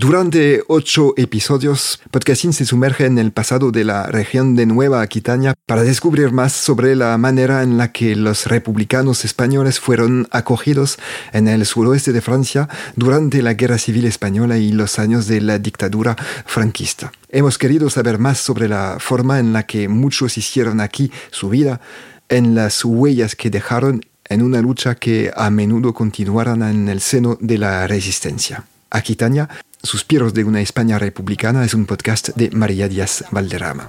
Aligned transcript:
Durante 0.00 0.62
ocho 0.68 1.12
episodios, 1.18 2.00
Podcasting 2.10 2.54
se 2.54 2.64
sumerge 2.64 3.04
en 3.04 3.18
el 3.18 3.32
pasado 3.32 3.70
de 3.70 3.84
la 3.84 4.06
región 4.06 4.56
de 4.56 4.64
Nueva 4.64 5.02
Aquitania 5.02 5.52
para 5.66 5.82
descubrir 5.82 6.32
más 6.32 6.54
sobre 6.54 6.96
la 6.96 7.18
manera 7.18 7.62
en 7.62 7.76
la 7.76 7.92
que 7.92 8.16
los 8.16 8.46
republicanos 8.46 9.26
españoles 9.26 9.78
fueron 9.78 10.26
acogidos 10.30 10.98
en 11.34 11.48
el 11.48 11.66
suroeste 11.66 12.14
de 12.14 12.22
Francia 12.22 12.66
durante 12.96 13.42
la 13.42 13.52
Guerra 13.52 13.76
Civil 13.76 14.06
Española 14.06 14.56
y 14.56 14.72
los 14.72 14.98
años 14.98 15.26
de 15.26 15.42
la 15.42 15.58
dictadura 15.58 16.16
franquista. 16.46 17.12
Hemos 17.28 17.58
querido 17.58 17.90
saber 17.90 18.18
más 18.18 18.38
sobre 18.38 18.68
la 18.68 18.96
forma 19.00 19.38
en 19.38 19.52
la 19.52 19.64
que 19.66 19.86
muchos 19.88 20.38
hicieron 20.38 20.80
aquí 20.80 21.12
su 21.30 21.50
vida, 21.50 21.82
en 22.30 22.54
las 22.54 22.86
huellas 22.86 23.36
que 23.36 23.50
dejaron 23.50 24.00
en 24.30 24.40
una 24.40 24.62
lucha 24.62 24.94
que 24.94 25.30
a 25.36 25.50
menudo 25.50 25.92
continuaron 25.92 26.62
en 26.62 26.88
el 26.88 27.02
seno 27.02 27.36
de 27.38 27.58
la 27.58 27.86
resistencia. 27.86 28.64
Aquitania 28.90 29.48
Suspiros 29.82 30.34
de 30.34 30.44
una 30.44 30.60
España 30.60 30.98
republicana 30.98 31.64
es 31.64 31.72
un 31.72 31.86
podcast 31.86 32.28
de 32.36 32.50
María 32.50 32.86
Díaz 32.86 33.24
Valderrama. 33.30 33.88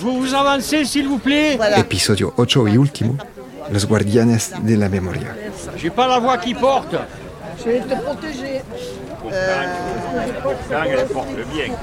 Vous 0.00 0.32
avancez, 0.34 0.84
s'il 0.84 1.08
vous 1.08 1.18
plaît. 1.18 1.58
Episodio 1.76 2.32
8 2.36 2.68
y 2.72 2.78
último, 2.78 3.18
Los 3.72 3.86
Guardianes 3.86 4.52
de 4.62 4.76
la 4.76 4.88
Memoria. 4.88 5.34
J'ai 5.76 5.90
pas 5.90 6.06
la 6.06 6.20
voix 6.20 6.38
qui 6.38 6.54
porte. 6.54 6.94
Je 7.58 7.64
vais 7.64 7.80
te 7.80 8.00
protéger. 8.00 8.62
elle 10.70 11.06
porte 11.06 11.28
bien. 11.52 11.74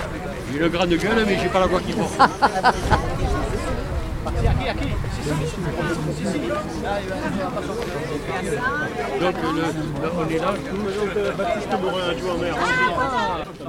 J'ai 0.53 0.59
une 0.59 0.67
grande 0.69 0.93
gueule, 0.93 1.25
mais 1.25 1.37
j'ai 1.41 1.49
pas 1.49 1.59
la 1.59 1.67
voix 1.67 1.81
qui 1.81 1.93
porte. 1.93 2.17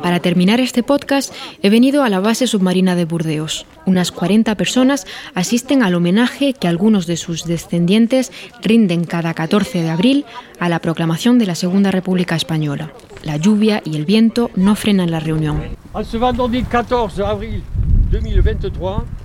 Para 0.02 0.20
terminar 0.20 0.60
este 0.60 0.82
podcast 0.82 1.34
he 1.62 1.70
venido 1.70 2.02
a 2.02 2.08
la 2.08 2.20
base 2.20 2.46
submarina 2.46 2.94
de 2.94 3.04
Burdeos. 3.04 3.66
Unas 3.86 4.12
40 4.12 4.54
personas 4.54 5.06
asisten 5.34 5.82
al 5.82 5.94
homenaje 5.94 6.52
que 6.52 6.68
algunos 6.68 7.06
de 7.06 7.16
sus 7.16 7.44
descendientes 7.44 8.32
rinden 8.62 9.04
cada 9.04 9.34
14 9.34 9.82
de 9.82 9.90
abril 9.90 10.24
a 10.58 10.68
la 10.68 10.78
proclamación 10.78 11.38
de 11.38 11.46
la 11.46 11.54
Segunda 11.54 11.90
República 11.90 12.36
Española. 12.36 12.92
La 13.22 13.36
lluvia 13.36 13.82
y 13.84 13.96
el 13.96 14.06
viento 14.06 14.50
no 14.56 14.74
frenan 14.76 15.10
la 15.10 15.20
reunión. 15.20 15.62
Ce 16.04 16.18
vendredi 16.18 16.62
14 16.62 17.22
avril 17.24 17.62
2023, 18.10 19.19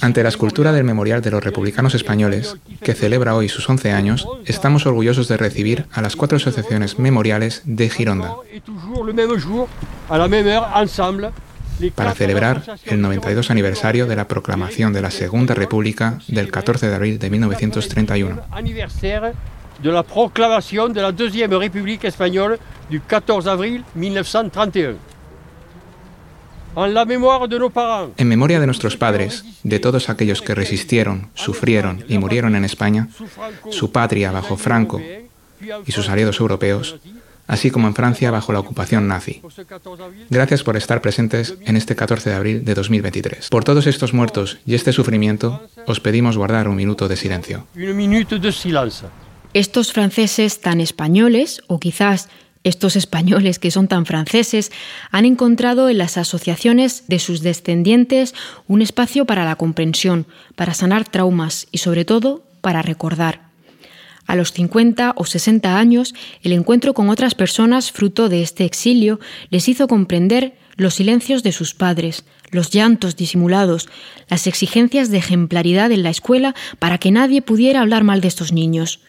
ante 0.00 0.22
la 0.22 0.28
escultura 0.28 0.72
del 0.72 0.84
Memorial 0.84 1.20
de 1.20 1.30
los 1.30 1.44
Republicanos 1.44 1.94
Españoles, 1.94 2.56
que 2.80 2.94
celebra 2.94 3.34
hoy 3.34 3.48
sus 3.48 3.68
11 3.68 3.92
años, 3.92 4.26
estamos 4.44 4.86
orgullosos 4.86 5.28
de 5.28 5.36
recibir 5.36 5.86
a 5.92 6.02
las 6.02 6.16
cuatro 6.16 6.36
asociaciones 6.36 6.98
memoriales 6.98 7.62
de 7.64 7.90
Gironda 7.90 8.34
para 11.96 12.14
celebrar 12.14 12.62
el 12.84 13.00
92 13.00 13.50
aniversario 13.50 14.06
de 14.06 14.16
la 14.16 14.28
proclamación 14.28 14.92
de 14.92 15.02
la 15.02 15.10
Segunda 15.10 15.54
República 15.54 16.20
del 16.28 16.50
14 16.50 16.88
de 16.88 16.94
abril 16.94 17.18
de 17.18 17.30
1931. 17.30 18.42
de 19.82 19.90
la 19.90 20.04
proclamación 20.04 20.92
de 20.92 21.02
la 21.02 21.10
Deuxième 21.10 21.58
République 21.58 22.04
espagnole 22.04 22.58
du 22.88 23.00
14 23.00 23.48
avril 23.48 23.84
1931. 23.94 25.13
En 26.76 28.28
memoria 28.28 28.60
de 28.60 28.66
nuestros 28.66 28.96
padres, 28.96 29.44
de 29.62 29.78
todos 29.78 30.08
aquellos 30.08 30.42
que 30.42 30.54
resistieron, 30.54 31.28
sufrieron 31.34 32.04
y 32.08 32.18
murieron 32.18 32.56
en 32.56 32.64
España, 32.64 33.08
su 33.70 33.92
patria 33.92 34.32
bajo 34.32 34.56
Franco 34.56 35.00
y 35.86 35.92
sus 35.92 36.08
aliados 36.08 36.40
europeos, 36.40 36.96
así 37.46 37.70
como 37.70 37.86
en 37.88 37.94
Francia 37.94 38.30
bajo 38.30 38.52
la 38.52 38.60
ocupación 38.60 39.06
nazi. 39.06 39.42
Gracias 40.30 40.62
por 40.62 40.76
estar 40.76 41.00
presentes 41.00 41.54
en 41.64 41.76
este 41.76 41.94
14 41.94 42.30
de 42.30 42.36
abril 42.36 42.64
de 42.64 42.74
2023. 42.74 43.48
Por 43.50 43.64
todos 43.64 43.86
estos 43.86 44.12
muertos 44.12 44.58
y 44.66 44.74
este 44.74 44.92
sufrimiento, 44.92 45.62
os 45.86 46.00
pedimos 46.00 46.36
guardar 46.36 46.68
un 46.68 46.76
minuto 46.76 47.08
de 47.08 47.16
silencio. 47.16 47.66
Estos 49.52 49.92
franceses 49.92 50.60
tan 50.60 50.80
españoles, 50.80 51.62
o 51.68 51.78
quizás 51.78 52.28
estos 52.64 52.96
españoles 52.96 53.58
que 53.58 53.70
son 53.70 53.88
tan 53.88 54.06
franceses 54.06 54.72
han 55.10 55.26
encontrado 55.26 55.88
en 55.88 55.98
las 55.98 56.16
asociaciones 56.16 57.04
de 57.06 57.18
sus 57.18 57.42
descendientes 57.42 58.34
un 58.66 58.82
espacio 58.82 59.26
para 59.26 59.44
la 59.44 59.56
comprensión, 59.56 60.26
para 60.56 60.74
sanar 60.74 61.08
traumas 61.08 61.68
y 61.70 61.78
sobre 61.78 62.04
todo 62.04 62.42
para 62.60 62.82
recordar. 62.82 63.44
A 64.26 64.36
los 64.36 64.52
50 64.52 65.12
o 65.16 65.26
60 65.26 65.78
años, 65.78 66.14
el 66.42 66.52
encuentro 66.52 66.94
con 66.94 67.10
otras 67.10 67.34
personas 67.34 67.92
fruto 67.92 68.30
de 68.30 68.42
este 68.42 68.64
exilio 68.64 69.20
les 69.50 69.68
hizo 69.68 69.86
comprender 69.86 70.56
los 70.76 70.94
silencios 70.94 71.42
de 71.42 71.52
sus 71.52 71.74
padres, 71.74 72.24
los 72.50 72.70
llantos 72.70 73.16
disimulados, 73.16 73.88
las 74.28 74.46
exigencias 74.46 75.10
de 75.10 75.18
ejemplaridad 75.18 75.92
en 75.92 76.02
la 76.02 76.10
escuela 76.10 76.54
para 76.78 76.98
que 76.98 77.10
nadie 77.10 77.42
pudiera 77.42 77.82
hablar 77.82 78.02
mal 78.02 78.22
de 78.22 78.28
estos 78.28 78.52
niños. 78.52 79.00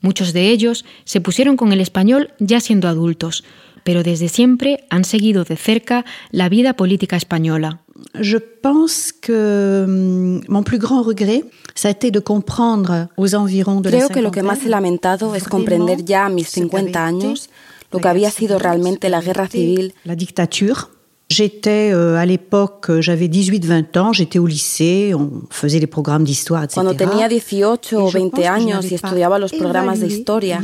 Muchos 0.00 0.32
de 0.32 0.50
ellos 0.50 0.84
se 1.04 1.20
pusieron 1.20 1.56
con 1.56 1.72
el 1.72 1.80
español 1.80 2.30
ya 2.38 2.60
siendo 2.60 2.88
adultos, 2.88 3.44
pero 3.84 4.02
desde 4.02 4.28
siempre 4.28 4.84
han 4.90 5.04
seguido 5.04 5.44
de 5.44 5.56
cerca 5.56 6.04
la 6.30 6.48
vida 6.48 6.74
política 6.74 7.16
española. 7.16 7.80
Je 8.14 8.38
pense 8.38 9.12
que 9.12 9.84
mm, 9.86 10.40
mon 10.48 10.62
plus 10.62 10.78
grand 10.78 11.02
regret, 11.02 11.44
ça 11.74 11.88
a 11.88 11.90
été 11.90 12.10
de 12.10 12.20
comprendre 12.20 13.08
aux 13.16 13.34
environs 13.34 13.80
de 13.80 13.90
Creo 13.90 14.08
que 14.08 14.22
lo 14.22 14.30
que 14.30 14.42
más 14.42 14.64
he 14.64 14.68
lamentado 14.68 15.34
es 15.34 15.48
comprender 15.48 16.04
ya 16.04 16.26
a 16.26 16.28
mis 16.28 16.48
50 16.48 17.04
años 17.04 17.50
lo 17.90 17.98
que 17.98 18.08
había 18.08 18.30
sido 18.30 18.58
realmente 18.58 19.08
la 19.08 19.20
guerra 19.20 19.48
civil, 19.48 19.94
la 20.04 20.14
dictature 20.14 20.97
J'étais 21.30 21.90
euh, 21.92 22.16
à 22.16 22.24
l'époque, 22.24 22.86
euh, 22.88 23.02
j'avais 23.02 23.26
18-20 23.26 23.98
ans, 23.98 24.12
j'étais 24.14 24.38
au 24.38 24.46
lycée, 24.46 25.12
on 25.14 25.42
faisait 25.50 25.78
des 25.78 25.86
programas 25.86 26.24
de 26.24 26.30
etc. 26.30 26.68
Cuando 26.72 26.94
tenía 26.94 27.28
18 27.28 27.92
o 27.92 28.10
20 28.10 28.46
años 28.46 28.90
y 28.90 28.94
estudiaba 28.94 29.38
los 29.38 29.52
programas 29.52 30.00
de 30.00 30.06
historia, 30.06 30.58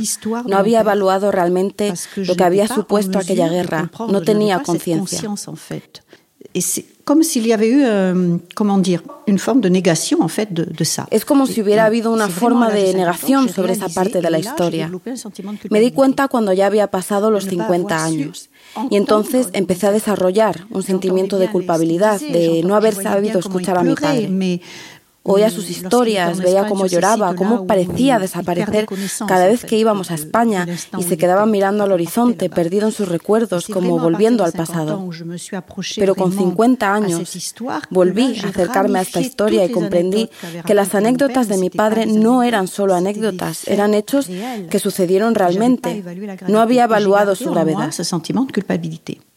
no 0.46 0.56
había 0.56 0.80
evaluado 0.80 1.30
realmente 1.30 1.92
lo 2.16 2.34
que 2.34 2.44
había 2.44 2.66
supuesto 2.66 3.18
aquella 3.18 3.48
guerra. 3.48 3.90
No 4.08 4.22
tenía 4.22 4.62
conciencia. 4.62 5.20
comme 7.04 7.22
s'il 7.22 7.46
y 7.46 7.52
avait 7.52 7.68
eu, 7.68 7.82
euh, 7.84 8.38
comment 8.54 8.78
dire, 8.78 9.02
une 9.26 9.38
forme 9.38 9.60
de 9.60 9.68
négation 9.68 10.22
en 10.22 10.28
fait 10.28 10.52
de, 10.52 10.64
de 10.64 10.84
ça. 10.84 11.06
Es 11.10 11.24
como 11.24 11.46
si 11.46 11.60
hubiera 11.60 11.84
habido 11.84 12.10
una 12.10 12.28
forma 12.28 12.70
de 12.70 12.94
negación 12.94 13.48
sobre 13.48 13.74
esa 13.74 13.88
parte 13.88 14.20
de 14.20 14.30
la 14.30 14.38
historia. 14.38 14.90
Me 15.70 15.80
di 15.80 15.92
cuenta 15.92 16.28
cuando 16.28 16.52
ya 16.52 16.66
había 16.66 16.86
pasado 16.90 17.30
los 17.30 17.44
50 17.44 18.04
años. 18.04 18.48
Y 18.90 18.96
entonces 18.96 19.48
empecé 19.52 19.86
a 19.86 19.92
desarrollar 19.92 20.66
un 20.70 20.82
sentimiento 20.82 21.38
de 21.38 21.50
culpabilidad, 21.50 22.20
de 22.20 22.62
no 22.64 22.74
haber 22.74 22.94
sabido 22.94 23.38
escuchar 23.38 23.78
a 23.78 23.82
mi 23.82 23.94
padre. 23.94 24.60
Oía 25.26 25.48
sus 25.48 25.70
historias, 25.70 26.38
veía 26.38 26.68
cómo 26.68 26.86
lloraba, 26.86 27.34
cómo 27.34 27.66
parecía 27.66 28.18
desaparecer 28.18 28.86
cada 29.26 29.46
vez 29.46 29.64
que 29.64 29.78
íbamos 29.78 30.10
a 30.10 30.14
España 30.14 30.66
y 30.98 31.02
se 31.02 31.16
quedaba 31.16 31.46
mirando 31.46 31.84
al 31.84 31.92
horizonte, 31.92 32.50
perdido 32.50 32.86
en 32.88 32.92
sus 32.92 33.08
recuerdos, 33.08 33.66
como 33.66 33.98
volviendo 33.98 34.44
al 34.44 34.52
pasado. 34.52 35.08
Pero 35.96 36.14
con 36.14 36.30
50 36.30 36.94
años 36.94 37.54
volví 37.88 38.38
a 38.44 38.48
acercarme 38.48 38.98
a 38.98 39.02
esta 39.02 39.22
historia 39.22 39.64
y 39.64 39.70
comprendí 39.70 40.28
que 40.66 40.74
las 40.74 40.94
anécdotas 40.94 41.48
de 41.48 41.56
mi 41.56 41.70
padre 41.70 42.04
no 42.04 42.42
eran 42.42 42.68
solo 42.68 42.94
anécdotas, 42.94 43.66
eran 43.66 43.94
hechos 43.94 44.28
que 44.68 44.78
sucedieron 44.78 45.34
realmente. 45.34 46.04
No 46.48 46.60
había 46.60 46.84
evaluado 46.84 47.34
su 47.34 47.50
gravedad. 47.50 47.90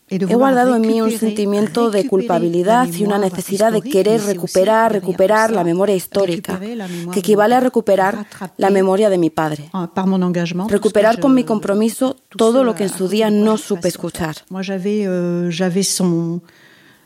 He 0.10 0.36
guardado 0.36 0.76
en 0.76 0.82
mí 0.82 1.02
un 1.02 1.12
sentimiento 1.12 1.92
de 1.92 2.08
culpabilidad 2.08 2.88
y 2.88 3.04
una 3.04 3.18
necesidad 3.18 3.74
de 3.74 3.82
querer 3.82 4.24
recuperar, 4.24 4.94
recuperar 4.94 5.52
la 5.52 5.66
memoria 5.66 5.96
histórica, 5.96 6.60
que 6.60 7.20
equivale 7.20 7.56
a 7.56 7.60
recuperar 7.60 8.26
la 8.56 8.70
memoria 8.70 9.10
de 9.10 9.18
mi 9.18 9.30
padre. 9.30 9.70
Recuperar 10.70 11.20
con 11.20 11.34
mi 11.34 11.44
compromiso 11.44 12.16
todo 12.38 12.64
lo 12.64 12.74
que 12.74 12.84
en 12.84 12.90
su 12.90 13.10
día 13.10 13.30
no 13.30 13.58
supe 13.58 13.90
escuchar. 13.90 14.38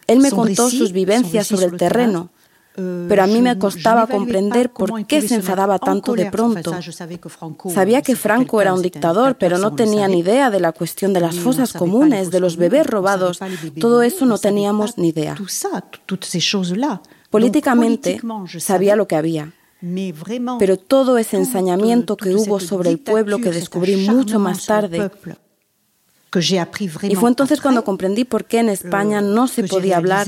Él 0.07 0.19
me 0.19 0.31
contó 0.31 0.69
sus 0.69 0.92
vivencias 0.92 1.48
sobre 1.48 1.65
el 1.65 1.77
terreno, 1.77 2.30
pero 2.73 3.23
a 3.23 3.27
mí 3.27 3.41
me 3.41 3.57
costaba 3.57 4.07
comprender 4.07 4.71
por 4.71 5.06
qué 5.06 5.21
se 5.21 5.35
enfadaba 5.35 5.77
tanto 5.77 6.13
de 6.13 6.31
pronto. 6.31 6.73
Sabía 7.73 8.01
que 8.01 8.15
Franco 8.15 8.62
era 8.62 8.73
un 8.73 8.81
dictador, 8.81 9.38
pero 9.38 9.57
no 9.57 9.75
tenía 9.75 10.07
ni 10.07 10.19
idea 10.19 10.50
de 10.50 10.59
la 10.59 10.71
cuestión 10.71 11.13
de 11.13 11.19
las 11.19 11.38
fosas 11.38 11.73
comunes, 11.73 12.31
de 12.31 12.39
los 12.39 12.56
bebés 12.57 12.88
robados. 12.88 13.39
Todo 13.79 14.01
eso 14.01 14.25
no 14.25 14.38
teníamos 14.38 14.97
ni 14.97 15.09
idea. 15.09 15.35
Políticamente 17.29 18.21
sabía 18.59 18.95
lo 18.95 19.07
que 19.07 19.15
había. 19.15 19.53
Pero 20.59 20.77
todo 20.77 21.17
ese 21.17 21.38
ensañamiento 21.38 22.15
que 22.15 22.35
hubo 22.35 22.59
sobre 22.59 22.91
el 22.91 23.00
pueblo 23.00 23.39
que 23.39 23.51
descubrí 23.51 23.95
mucho 23.95 24.39
más 24.39 24.65
tarde 24.65 25.09
y 27.09 27.15
fue 27.15 27.29
entonces 27.29 27.59
cuando 27.59 27.83
comprendí 27.83 28.24
por 28.24 28.45
qué 28.45 28.59
en 28.59 28.69
España 28.69 29.19
no 29.19 29.47
se 29.47 29.63
podía 29.65 29.97
hablar 29.97 30.27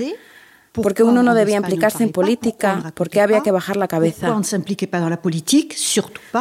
porque 0.73 1.03
uno 1.03 1.23
no 1.23 1.33
debía 1.35 1.57
implicarse 1.57 2.03
en 2.03 2.11
política, 2.11 2.93
porque 2.95 3.21
había 3.21 3.41
que 3.41 3.51
bajar 3.51 3.77
la 3.77 3.87
cabeza. 3.87 4.35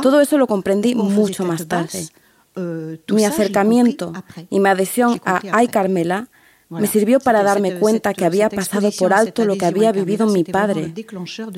Todo 0.02 0.20
eso 0.20 0.38
lo 0.38 0.46
comprendí 0.46 0.94
mucho 0.94 1.44
más 1.44 1.66
tarde. 1.66 2.08
Euh, 2.54 2.98
mi 3.10 3.24
acercamiento 3.24 4.12
y 4.50 4.60
mi 4.60 4.68
adhesión 4.68 5.20
a 5.24 5.40
Ay 5.52 5.68
Carmela 5.68 6.28
me 6.68 6.86
sirvió 6.86 7.18
para 7.18 7.42
darme 7.42 7.78
cuenta 7.78 8.12
que 8.14 8.24
había 8.24 8.48
pasado 8.50 8.90
por 8.98 9.12
alto 9.12 9.44
lo 9.44 9.56
que 9.56 9.66
había 9.66 9.92
vivido 9.92 10.26
mi 10.26 10.44
padre, 10.44 10.92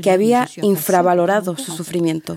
que 0.02 0.10
había 0.10 0.48
infravalorado 0.62 1.56
su 1.56 1.72
sufrimiento. 1.72 2.34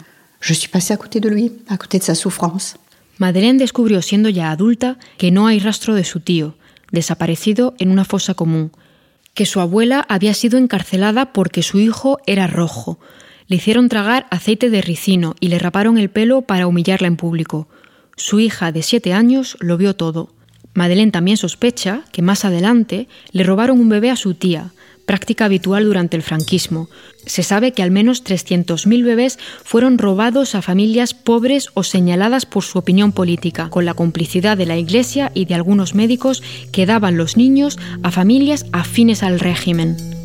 Madeleine 3.17 3.57
descubrió 3.57 4.01
siendo 4.01 4.29
ya 4.29 4.51
adulta 4.51 4.97
que 5.17 5.31
no 5.31 5.47
hay 5.47 5.59
rastro 5.59 5.95
de 5.95 6.03
su 6.03 6.19
tío, 6.19 6.55
desaparecido 6.91 7.73
en 7.79 7.89
una 7.89 8.05
fosa 8.05 8.35
común, 8.35 8.71
que 9.37 9.45
su 9.45 9.59
abuela 9.59 10.03
había 10.09 10.33
sido 10.33 10.57
encarcelada 10.57 11.31
porque 11.31 11.61
su 11.61 11.77
hijo 11.79 12.17
era 12.25 12.47
rojo. 12.47 12.99
Le 13.45 13.57
hicieron 13.57 13.87
tragar 13.87 14.25
aceite 14.31 14.71
de 14.71 14.81
ricino 14.81 15.35
y 15.39 15.49
le 15.49 15.59
raparon 15.59 15.99
el 15.99 16.09
pelo 16.09 16.41
para 16.41 16.65
humillarla 16.65 17.07
en 17.07 17.17
público. 17.17 17.67
Su 18.15 18.39
hija 18.39 18.71
de 18.71 18.81
siete 18.81 19.13
años 19.13 19.55
lo 19.59 19.77
vio 19.77 19.95
todo. 19.95 20.33
Madeleine 20.73 21.11
también 21.11 21.37
sospecha 21.37 22.01
que 22.11 22.23
más 22.23 22.45
adelante 22.45 23.07
le 23.31 23.43
robaron 23.43 23.79
un 23.79 23.89
bebé 23.89 24.09
a 24.09 24.15
su 24.15 24.33
tía, 24.33 24.71
práctica 25.07 25.45
habitual 25.45 25.85
durante 25.85 26.17
el 26.17 26.21
franquismo. 26.21 26.89
Se 27.25 27.41
sabe 27.41 27.71
que 27.71 27.81
al 27.81 27.89
menos 27.89 28.23
300.000 28.23 29.03
bebés 29.03 29.39
fueron 29.63 29.97
robados 29.97 30.53
a 30.53 30.61
familias 30.61 31.15
pobres 31.15 31.69
o 31.73 31.83
señaladas 31.83 32.45
por 32.45 32.63
su 32.63 32.77
opinión 32.77 33.13
política, 33.13 33.69
con 33.69 33.85
la 33.85 33.95
complicidad 33.95 34.57
de 34.57 34.67
la 34.67 34.77
Iglesia 34.77 35.31
y 35.33 35.45
de 35.45 35.55
algunos 35.55 35.95
médicos 35.95 36.43
que 36.71 36.85
daban 36.85 37.17
los 37.17 37.37
niños 37.37 37.79
a 38.03 38.11
familias 38.11 38.65
afines 38.73 39.23
al 39.23 39.39
régimen. 39.39 40.16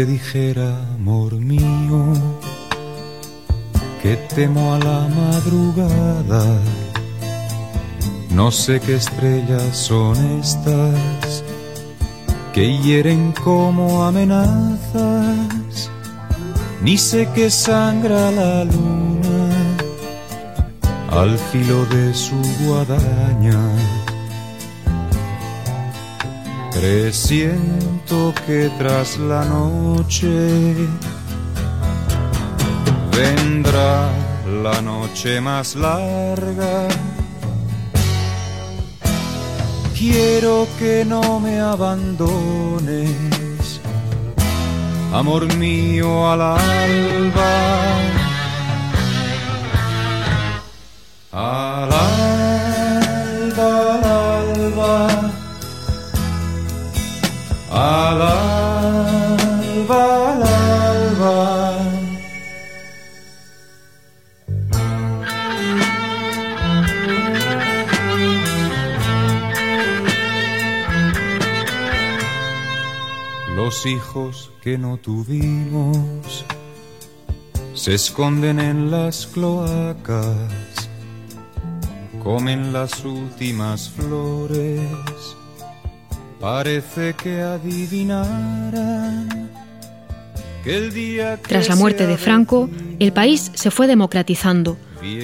Te 0.00 0.06
dijera, 0.06 0.68
amor 0.94 1.34
mío, 1.34 2.14
que 4.02 4.16
temo 4.34 4.72
a 4.72 4.78
la 4.78 5.08
madrugada, 5.08 6.42
no 8.30 8.50
sé 8.50 8.80
qué 8.80 8.94
estrellas 8.94 9.76
son 9.76 10.16
estas 10.40 11.44
que 12.54 12.78
hieren 12.78 13.32
como 13.44 14.02
amenazas, 14.04 15.90
ni 16.80 16.96
sé 16.96 17.28
qué 17.34 17.50
sangra 17.50 18.30
la 18.30 18.64
luna 18.64 19.76
al 21.10 21.36
filo 21.36 21.84
de 21.86 22.14
su 22.14 22.40
guadaña 22.64 23.58
Presiento 26.80 28.32
que 28.46 28.70
tras 28.78 29.18
la 29.18 29.44
noche 29.44 30.74
vendrá 33.14 34.08
la 34.62 34.80
noche 34.80 35.42
más 35.42 35.76
larga. 35.76 36.88
Quiero 39.94 40.66
que 40.78 41.04
no 41.04 41.38
me 41.38 41.60
abandones, 41.60 43.10
amor 45.12 45.54
mío 45.56 46.32
al 46.32 46.40
alba. 46.40 47.52
Al 51.30 51.92
alba, 53.12 53.68
al 53.92 54.04
alba 54.04 55.29
Los 73.70 73.86
hijos 73.86 74.50
que 74.60 74.76
no 74.76 74.96
tuvimos 74.96 76.44
se 77.72 77.94
esconden 77.94 78.58
en 78.58 78.90
las 78.90 79.28
cloacas, 79.28 80.90
comen 82.20 82.72
las 82.72 83.04
últimas 83.04 83.88
flores 83.90 84.80
Parece 86.40 87.14
que 87.14 87.42
adivinaran 87.42 89.28
que 90.64 90.76
el 90.76 90.92
día 90.92 91.36
Tras 91.40 91.68
la 91.68 91.76
muerte 91.76 92.08
de 92.08 92.18
Franco, 92.18 92.68
el 92.98 93.12
país 93.12 93.52
se 93.54 93.70
fue 93.70 93.86
democratizando. 93.86 94.78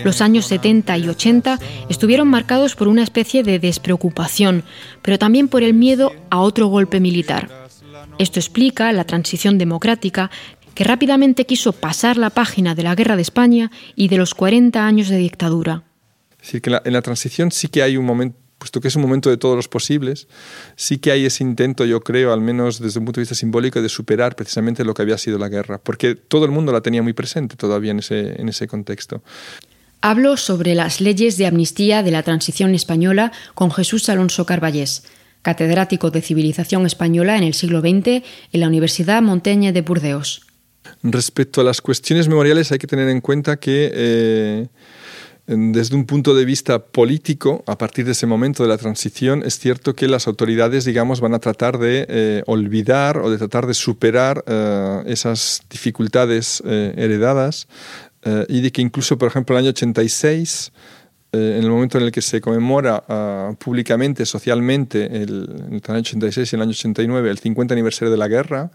Los 0.05 0.21
años 0.21 0.47
70 0.47 0.97
y 0.99 1.09
80 1.09 1.59
estuvieron 1.89 2.29
marcados 2.29 2.77
por 2.77 2.87
una 2.87 3.03
especie 3.03 3.43
de 3.43 3.59
despreocupación, 3.59 4.63
pero 5.03 5.19
también 5.19 5.49
por 5.49 5.65
el 5.65 5.75
miedo 5.75 6.13
a 6.31 6.39
otro 6.39 6.69
golpe 6.69 7.01
militar. 7.01 7.56
Esto 8.19 8.41
explica 8.41 8.93
la 8.93 9.05
transición 9.05 9.59
democrática 9.59 10.31
que 10.75 10.85
rápidamente 10.85 11.45
quiso 11.45 11.73
pasar 11.73 12.17
la 12.17 12.31
página 12.31 12.75
de 12.75 12.83
la 12.83 12.95
guerra 12.95 13.17
de 13.17 13.23
España 13.23 13.71
y 13.95 14.09
de 14.09 14.17
los 14.17 14.35
40 14.35 14.87
años 14.87 15.09
de 15.09 15.19
dictadura. 15.19 15.85
que 16.41 16.61
en 16.85 16.93
la 16.93 17.03
transición 17.03 17.51
sí 17.51 17.69
que 17.69 17.83
hay 17.83 17.97
un 17.97 18.07
momento 18.07 18.39
puesto 18.59 18.81
que 18.81 18.89
es 18.89 18.97
un 18.97 19.03
momento 19.03 19.29
de 19.29 19.37
todos 19.37 19.55
los 19.55 19.69
posibles, 19.69 20.29
sí 20.77 20.97
que 20.97 21.13
hay 21.13 21.27
ese 21.27 21.45
intento, 21.45 21.85
yo 21.85 22.01
creo, 22.01 22.33
al 22.33 22.41
menos 22.41 22.81
desde 22.81 22.99
un 22.99 23.05
punto 23.05 23.21
de 23.21 23.23
vista 23.23 23.35
simbólico, 23.35 23.83
de 23.83 23.89
superar 23.91 24.35
precisamente 24.35 24.83
lo 24.83 24.95
que 24.95 25.03
había 25.03 25.19
sido 25.19 25.39
la 25.39 25.51
guerra, 25.51 25.79
porque 25.79 26.15
todo 26.15 26.47
el 26.47 26.51
mundo 26.51 26.73
la 26.73 26.81
tenía 26.81 27.03
muy 27.03 27.13
presente 27.13 27.57
todavía 27.57 27.91
en 27.91 27.99
ese, 27.99 28.41
en 28.41 28.49
ese 28.49 28.67
contexto. 28.67 29.23
Hablo 30.01 30.39
sobre 30.39 30.75
las 30.75 31.03
leyes 31.03 31.37
de 31.37 31.47
amnistía 31.47 32.03
de 32.03 32.11
la 32.11 32.23
transición 32.23 32.75
española 32.75 33.31
con 33.55 33.71
Jesús 33.71 34.09
Alonso 34.09 34.47
Carballés, 34.47 35.05
catedrático 35.47 36.11
de 36.11 36.23
civilización 36.23 36.87
española 36.87 37.37
en 37.37 37.45
el 37.45 37.55
siglo 37.55 37.81
XX 37.81 38.25
en 38.53 38.61
la 38.61 38.67
Universidad 38.67 39.23
Montaigne 39.23 39.73
de 39.73 39.81
Burdeos. 39.81 40.41
Respecto 41.05 41.61
a 41.61 41.65
las 41.65 41.81
cuestiones 41.81 42.27
memoriales 42.27 42.73
hay 42.73 42.79
que 42.79 42.89
tener 42.89 43.09
en 43.09 43.21
cuenta 43.21 43.57
que 43.57 43.93
eh, 43.95 44.67
desde 45.47 45.95
un 45.95 46.05
punto 46.05 46.35
de 46.35 46.45
vista 46.45 46.81
político, 46.81 47.63
a 47.69 47.79
partir 47.79 48.05
de 48.07 48.11
ese 48.11 48.27
momento 48.27 48.65
de 48.65 48.69
la 48.69 48.77
transición, 48.77 49.45
es 49.47 49.57
cierto 49.61 49.95
que 49.95 50.09
las 50.09 50.27
autoridades, 50.27 50.85
digamos, 50.85 51.21
van 51.21 51.35
a 51.35 51.39
tratar 51.39 51.79
de 51.79 52.07
eh, 52.09 52.43
olvidar 52.47 53.19
o 53.19 53.31
de 53.31 53.39
tratar 53.39 53.69
de 53.69 53.75
superar 53.75 54.43
eh, 54.49 55.05
esas 55.07 55.61
dificultades 55.71 56.61
heredadas 56.67 57.69
y 58.49 58.61
de 58.61 58.73
que 58.73 58.83
incluso, 58.83 59.17
por 59.17 59.29
ejemplo, 59.29 59.55
el 59.55 59.63
año 59.63 59.71
86 59.71 60.73
en 61.33 61.63
el 61.63 61.71
momento 61.71 61.99
en 61.99 62.05
el 62.05 62.13
que 62.13 62.23
se 62.23 62.41
conmemora 62.41 63.03
ah, 63.09 63.53
públicamente, 63.59 64.25
socialmente, 64.25 65.05
el, 65.23 65.71
el 65.71 65.83
año 65.87 66.01
86 66.01 66.53
y 66.53 66.57
el 66.57 66.63
año 66.63 66.71
89, 66.71 67.31
el 67.31 67.39
50 67.39 67.75
aniversario 67.75 68.11
de 68.11 68.17
la 68.17 68.29
guerra, 68.29 68.71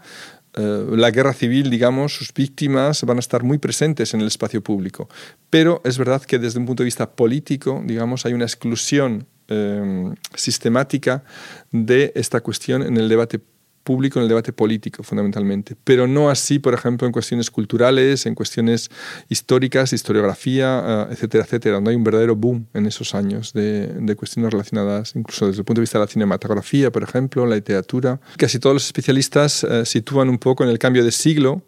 eh, 0.54 0.86
la 0.90 1.10
guerra 1.10 1.32
civil, 1.32 1.70
digamos, 1.70 2.14
sus 2.14 2.32
víctimas 2.34 3.02
van 3.04 3.16
a 3.16 3.20
estar 3.20 3.42
muy 3.42 3.58
presentes 3.58 4.12
en 4.12 4.20
el 4.20 4.26
espacio 4.26 4.62
público. 4.62 5.08
Pero 5.48 5.80
es 5.84 5.96
verdad 5.98 6.22
que 6.22 6.38
desde 6.38 6.58
un 6.58 6.66
punto 6.66 6.82
de 6.82 6.86
vista 6.86 7.10
político, 7.10 7.82
digamos, 7.84 8.26
hay 8.26 8.34
una 8.34 8.44
exclusión 8.44 9.26
eh, 9.48 10.14
sistemática 10.34 11.24
de 11.70 12.12
esta 12.14 12.40
cuestión 12.40 12.82
en 12.82 12.96
el 12.96 13.08
debate 13.08 13.40
público 13.82 14.18
en 14.18 14.24
el 14.24 14.28
debate 14.28 14.52
político, 14.52 15.02
fundamentalmente. 15.02 15.76
Pero 15.84 16.06
no 16.06 16.30
así, 16.30 16.58
por 16.58 16.74
ejemplo, 16.74 17.06
en 17.06 17.12
cuestiones 17.12 17.50
culturales, 17.50 18.26
en 18.26 18.34
cuestiones 18.34 18.90
históricas, 19.28 19.92
historiografía, 19.92 21.06
eh, 21.10 21.12
etcétera, 21.12 21.44
etcétera, 21.44 21.74
donde 21.76 21.90
hay 21.90 21.96
un 21.96 22.04
verdadero 22.04 22.36
boom 22.36 22.66
en 22.74 22.86
esos 22.86 23.14
años 23.14 23.52
de, 23.52 23.86
de, 23.86 24.16
cuestiones 24.16 24.52
relacionadas, 24.52 25.14
incluso 25.16 25.46
desde 25.46 25.60
el 25.60 25.64
punto 25.64 25.80
de 25.80 25.84
vista 25.84 25.98
de 25.98 26.04
la 26.04 26.10
cinematografía, 26.10 26.90
por 26.90 27.02
ejemplo, 27.02 27.46
la 27.46 27.56
literatura. 27.56 28.20
Casi 28.36 28.58
todos 28.58 28.74
los 28.74 28.86
especialistas 28.86 29.64
eh, 29.64 29.84
sitúan 29.84 30.28
un 30.28 30.38
poco 30.38 30.64
en 30.64 30.70
el 30.70 30.78
cambio 30.78 31.04
de 31.04 31.12
siglo, 31.12 31.62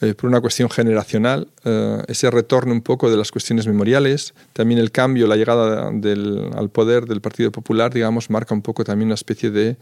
eh, 0.00 0.14
por 0.14 0.28
una 0.28 0.40
cuestión 0.40 0.68
generacional, 0.68 1.48
ese 2.08 2.30
retorno 2.30 2.72
un 2.74 2.82
poco 2.82 3.10
de 3.10 3.16
las 3.16 3.30
cuestiones 3.30 3.66
memoriales, 3.66 4.34
también 4.52 4.78
el 4.78 4.90
cambio, 4.90 5.26
la 5.26 5.36
llegada 5.36 5.90
del, 5.92 6.50
al 6.54 6.68
poder 6.68 7.06
del 7.06 7.22
Partido 7.22 7.50
Popular, 7.52 7.94
digamos, 7.94 8.28
marca 8.28 8.54
un 8.54 8.60
poco 8.60 8.84
también 8.84 9.08
una 9.08 9.14
especie 9.14 9.50
de 9.50 9.78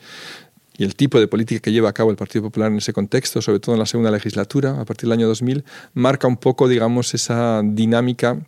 y 0.82 0.84
el 0.84 0.96
tipo 0.96 1.20
de 1.20 1.28
política 1.28 1.60
que 1.60 1.70
lleva 1.70 1.90
a 1.90 1.92
cabo 1.92 2.10
el 2.10 2.16
Partido 2.16 2.42
Popular 2.42 2.68
en 2.68 2.78
ese 2.78 2.92
contexto, 2.92 3.40
sobre 3.40 3.60
todo 3.60 3.76
en 3.76 3.78
la 3.78 3.86
segunda 3.86 4.10
legislatura, 4.10 4.80
a 4.80 4.84
partir 4.84 5.08
del 5.08 5.12
año 5.12 5.28
2000, 5.28 5.62
marca 5.94 6.26
un 6.26 6.36
poco, 6.36 6.66
digamos, 6.66 7.14
esa 7.14 7.62
dinámica 7.64 8.40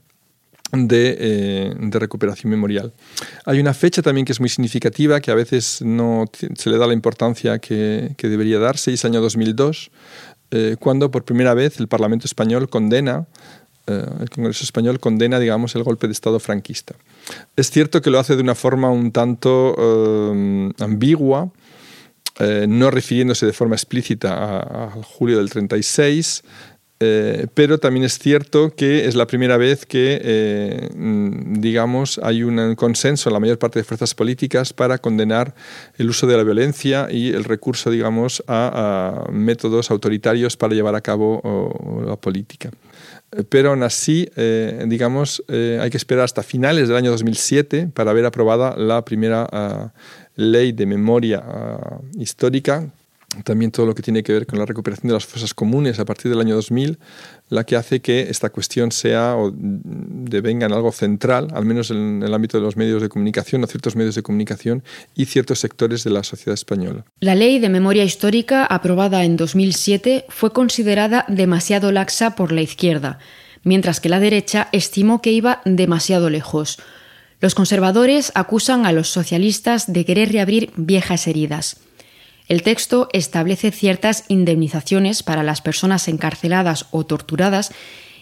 de, 0.73 1.17
eh, 1.17 1.75
de, 1.79 1.99
recuperación 2.01 2.51
memorial. 2.51 2.93
Hay 3.45 3.61
una 3.61 3.73
fecha 3.73 4.03
también 4.03 4.25
que 4.25 4.33
es 4.33 4.41
muy 4.41 4.49
significativa, 4.49 5.21
que 5.21 5.31
a 5.31 5.37
veces 5.37 5.81
no 5.83 6.25
se 6.57 6.71
le 6.71 6.77
da 6.77 6.89
la 6.89 6.93
importancia 6.93 7.61
que, 7.61 8.15
que 8.17 8.29
debería 8.29 8.59
darse, 8.59 8.91
y 8.91 8.95
es 8.95 9.05
el 9.05 9.13
año 9.13 9.21
2002, 9.21 9.93
eh, 10.51 10.75
cuando 10.81 11.13
por 11.13 11.25
primera 11.25 11.55
vez 11.55 11.79
el 11.79 11.87
Parlamento 11.87 12.27
español 12.27 12.69
condena, 12.69 13.29
eh, 13.87 14.05
el 14.19 14.29
Congreso 14.29 14.65
español 14.65 14.99
condena, 14.99 15.39
digamos, 15.39 15.77
el 15.77 15.85
golpe 15.85 16.09
de 16.09 16.13
Estado 16.15 16.41
franquista. 16.41 16.97
Es 17.55 17.71
cierto 17.71 18.03
que 18.03 18.11
lo 18.11 18.19
hace 18.19 18.35
de 18.35 18.43
una 18.43 18.57
forma 18.57 18.91
un 18.91 19.13
tanto 19.13 19.77
ambigua, 20.81 21.53
eh, 22.41 22.67
no 22.69 22.91
refiriéndose 22.91 23.47
de 23.47 23.53
forma 23.53 23.77
explícita 23.77 24.87
a, 24.87 24.91
julio 24.91 25.39
del 25.39 25.51
36, 25.51 26.43
eh, 26.99 27.47
pero 27.55 27.79
también 27.79 28.05
es 28.05 28.19
cierto 28.19 28.75
que 28.75 29.07
es 29.07 29.15
la 29.15 29.29
primera 29.29 29.57
vez 29.57 29.87
que, 29.87 30.21
eh, 30.21 30.89
mm, 30.97 31.61
digamos, 31.61 32.19
hay 32.25 32.43
un 32.43 32.75
consenso 32.75 33.29
en 33.29 33.35
la 33.35 33.41
mayor 33.41 33.61
parte 33.61 33.79
de 33.79 33.85
fuerzas 33.85 34.15
políticas 34.17 34.73
para 34.73 34.99
condenar 34.99 35.55
el 35.97 36.11
uso 36.11 36.27
de 36.27 36.37
la 36.37 36.43
violencia 36.43 37.07
y 37.09 37.33
el 37.33 37.45
recurso, 37.45 37.89
digamos, 37.89 38.43
a, 38.49 39.27
métodos 39.31 39.93
autoritarios 39.93 40.57
para 40.57 40.75
llevar 40.75 40.97
a 40.97 41.01
cabo 41.03 42.03
la 42.05 42.17
política. 42.17 42.71
Pero 43.49 43.71
aún 43.71 43.83
así, 43.83 44.29
digamos, 44.87 45.43
hay 45.49 45.91
que 45.91 45.97
esperar 45.97 46.25
hasta 46.25 46.45
finales 46.45 46.87
del 46.87 46.97
año 46.97 47.11
2007 47.11 47.91
para 47.93 48.13
ver 48.13 48.25
aprobada 48.27 48.77
la 48.77 49.05
primera 49.05 49.49
ah, 49.51 49.93
ley 50.37 50.73
de 50.73 50.87
memoria 50.87 51.43
ah, 51.45 51.99
histórica, 52.19 52.91
también 53.43 53.71
todo 53.71 53.87
lo 53.87 53.95
que 53.95 54.03
tiene 54.03 54.23
que 54.23 54.33
ver 54.33 54.47
con 54.47 54.59
la 54.59 54.67
recuperación 54.67 55.09
de 55.09 55.15
las 55.15 55.27
fosas 55.27 55.55
comunes 55.55 55.99
a 55.99 56.05
partir 56.05 56.31
del 56.31 56.41
año 56.41 56.55
2000, 56.55 56.99
la 57.49 57.65
que 57.65 57.77
hace 57.77 58.01
que 58.01 58.23
esta 58.23 58.51
cuestión 58.51 58.93
sea 58.93 59.37
o 59.37 59.53
devenga 59.53 60.67
en 60.67 60.73
algo 60.73 60.93
central, 60.93 61.49
al 61.53 61.65
menos 61.65 61.91
en 61.91 62.23
el 62.23 62.33
ámbito 62.33 62.59
de 62.59 62.65
los 62.65 62.77
medios 62.77 63.03
de 63.03 63.09
comunicación, 63.09 63.65
o 63.65 63.67
ciertos 63.67 63.97
medios 63.97 64.15
de 64.15 64.23
comunicación 64.23 64.85
y 65.17 65.25
ciertos 65.25 65.59
sectores 65.59 66.05
de 66.05 66.11
la 66.11 66.23
sociedad 66.23 66.55
española. 66.55 67.05
La 67.21 67.35
ley 67.35 67.59
de 67.59 67.69
memoria 67.69 68.05
histórica 68.05 68.65
aprobada 68.65 69.25
en 69.25 69.37
2007 69.37 70.27
fue 70.29 70.53
considerada 70.53 71.25
demasiado 71.29 71.91
laxa 71.91 72.37
por 72.37 72.53
la 72.53 72.63
izquierda, 72.63 73.19
mientras 73.65 74.01
que 74.01 74.09
la 74.09 74.21
derecha 74.21 74.69
estimó 74.73 75.21
que 75.21 75.33
iba 75.33 75.61
demasiado 75.65 76.31
lejos. 76.31 76.79
Los 77.45 77.55
conservadores 77.55 78.33
acusan 78.35 78.87
a 78.87 78.93
los 78.93 79.11
socialistas 79.11 79.93
de 79.93 80.07
querer 80.07 80.33
reabrir 80.33 80.73
viejas 80.77 81.27
heridas. 81.27 81.77
El 82.49 82.63
texto 82.63 83.11
establece 83.13 83.71
ciertas 83.71 84.25
indemnizaciones 84.29 85.23
para 85.23 85.43
las 85.43 85.61
personas 85.61 86.09
encarceladas 86.09 86.87
o 86.91 87.05
torturadas 87.05 87.71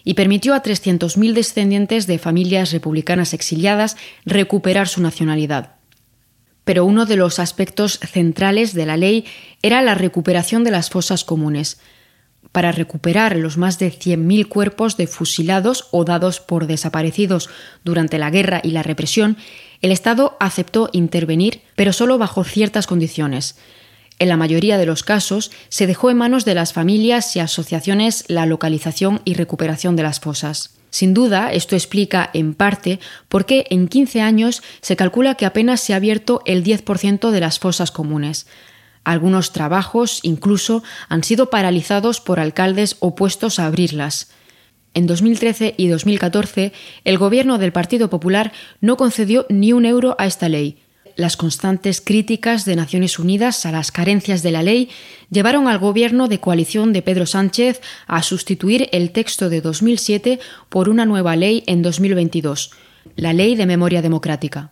y 0.03 0.15
permitió 0.15 0.55
a 0.55 0.63
300.000 0.65 1.35
descendientes 1.35 2.09
de 2.09 2.19
familias 2.19 2.73
republicanas 2.73 3.33
exiliadas 3.33 3.97
recuperar 4.25 4.89
su 4.89 5.01
nacionalidad. 5.01 5.77
Pero 6.65 6.85
uno 6.85 7.07
de 7.07 7.15
los 7.15 7.39
aspectos 7.39 8.01
centrales 8.01 8.75
de 8.75 8.87
la 8.87 8.97
ley 8.97 9.25
era 9.63 9.83
la 9.83 9.95
recuperación 9.95 10.65
de 10.65 10.73
las 10.73 10.91
fosas 10.91 11.23
comunes, 11.23 11.79
para 12.51 12.73
recuperar 12.73 13.37
los 13.37 13.57
más 13.57 13.79
de 13.79 13.91
100.000 13.91 14.49
cuerpos 14.49 14.97
de 14.97 15.07
fusilados 15.07 15.89
o 15.91 16.05
dados 16.05 16.41
por 16.41 16.67
desaparecidos 16.67 17.49
durante 17.85 18.19
la 18.19 18.31
guerra 18.31 18.61
y 18.63 18.73
la 18.73 18.83
represión, 18.83 19.37
el 19.81 19.93
Estado 19.93 20.37
aceptó 20.41 20.91
intervenir, 20.93 21.63
pero 21.77 21.93
solo 21.93 22.19
bajo 22.19 22.45
ciertas 22.45 22.87
condiciones. 22.87 23.57
En 24.19 24.29
la 24.29 24.37
mayoría 24.37 24.79
de 24.79 24.87
los 24.87 25.03
casos, 25.03 25.51
se 25.69 25.87
dejó 25.87 26.11
en 26.11 26.19
manos 26.19 26.45
de 26.45 26.55
las 26.55 26.73
familias 26.73 27.35
y 27.35 27.41
asociaciones 27.41 28.25
la 28.29 28.47
localización 28.47 29.21
y 29.25 29.35
recuperación 29.35 29.97
de 29.97 30.05
las 30.05 30.21
fosas. 30.21 30.75
Sin 30.91 31.15
duda, 31.15 31.53
esto 31.53 31.75
explica 31.75 32.29
en 32.35 32.53
parte 32.53 33.01
por 33.29 33.47
qué 33.47 33.65
en 33.71 33.89
15 33.89 34.21
años 34.21 34.63
se 34.83 34.95
calcula 34.95 35.37
que 35.37 35.47
apenas 35.47 35.81
se 35.81 35.95
ha 35.95 35.97
abierto 35.97 36.43
el 36.45 36.63
10% 36.63 37.31
de 37.31 37.41
las 37.41 37.59
fosas 37.59 37.91
comunes. 37.91 38.47
Algunos 39.05 39.53
trabajos 39.53 40.21
incluso 40.23 40.83
han 41.09 41.25
sido 41.25 41.51
paralizados 41.51 42.21
por 42.21 42.39
alcaldes 42.39 42.97
opuestos 43.01 43.59
a 43.59 43.67
abrirlas. 43.67 44.31
En 44.95 45.07
2013 45.07 45.75
y 45.77 45.89
2014, 45.89 46.73
el 47.05 47.19
gobierno 47.19 47.59
del 47.59 47.73
Partido 47.73 48.11
Popular 48.11 48.53
no 48.81 48.97
concedió 48.97 49.47
ni 49.49 49.73
un 49.73 49.87
euro 49.87 50.15
a 50.19 50.27
esta 50.27 50.49
ley. 50.49 50.79
Las 51.17 51.37
constantes 51.37 52.01
críticas 52.01 52.65
de 52.65 52.77
Naciones 52.77 53.19
Unidas 53.19 53.67
a 53.67 53.73
las 53.73 53.93
carencias 53.93 54.43
de 54.43 54.51
la 54.51 54.63
ley 54.63 54.89
llevaron 55.31 55.69
al 55.69 55.79
gobierno 55.79 56.29
de 56.29 56.41
coalición 56.41 56.93
de 56.93 57.03
Pedro 57.03 57.27
Sánchez 57.27 57.81
a 58.07 58.23
sustituir 58.23 58.89
el 58.93 59.13
texto 59.13 59.51
de 59.51 59.61
2007 59.61 60.41
por 60.69 60.89
una 60.89 61.05
nueva 61.05 61.37
ley 61.37 61.65
en 61.67 61.83
2022, 61.83 62.71
la 63.17 63.33
Ley 63.33 63.57
de 63.57 63.67
Memoria 63.67 64.01
Democrática. 64.01 64.72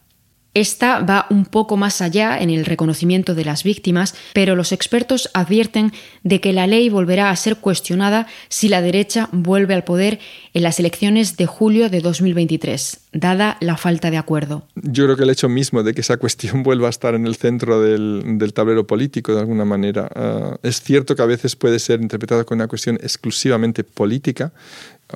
Esta 0.53 0.99
va 1.01 1.27
un 1.31 1.45
poco 1.45 1.77
más 1.77 2.01
allá 2.01 2.39
en 2.39 2.51
el 2.51 2.65
reconocimiento 2.65 3.37
de 3.37 3.45
las 3.45 3.63
víctimas, 3.63 4.17
pero 4.33 4.57
los 4.57 4.73
expertos 4.73 5.31
advierten 5.33 5.93
de 6.25 6.41
que 6.41 6.53
la 6.53 6.67
ley 6.67 6.89
volverá 6.89 7.31
a 7.31 7.37
ser 7.37 7.57
cuestionada 7.57 8.27
si 8.49 8.69
la 8.69 8.83
derecha 8.83 9.29
vuelve 9.31 9.75
al 9.75 9.85
poder 9.85 10.19
en 10.53 10.65
las 10.65 10.81
elecciones 10.81 11.37
de 11.37 11.47
julio 11.47 11.89
de 11.89 12.01
2023, 12.01 12.99
dada 13.13 13.59
la 13.61 13.77
falta 13.77 14.11
de 14.11 14.17
acuerdo. 14.17 14.67
Yo 14.75 15.05
creo 15.05 15.17
que 15.17 15.23
el 15.23 15.31
hecho 15.31 15.49
mismo 15.49 15.85
de 15.85 15.95
que 15.95 16.01
esa 16.01 16.17
cuestión 16.17 16.63
vuelva 16.65 16.89
a 16.89 16.91
estar 16.91 17.15
en 17.15 17.27
el 17.27 17.37
centro 17.37 17.81
del, 17.81 18.53
tablero 18.53 18.85
político 18.87 19.33
de 19.33 19.41
alguna 19.41 19.65
manera 19.65 20.09
ah, 20.13 20.57
es 20.65 20.83
cierto 20.83 21.15
que 21.15 21.23
a 21.23 21.27
veces 21.27 21.55
puede 21.55 21.79
ser 21.79 22.01
interpretada 22.01 22.43
como 22.43 22.57
una 22.57 22.67
cuestión 22.67 22.97
exclusivamente 22.97 23.85
política, 23.85 24.53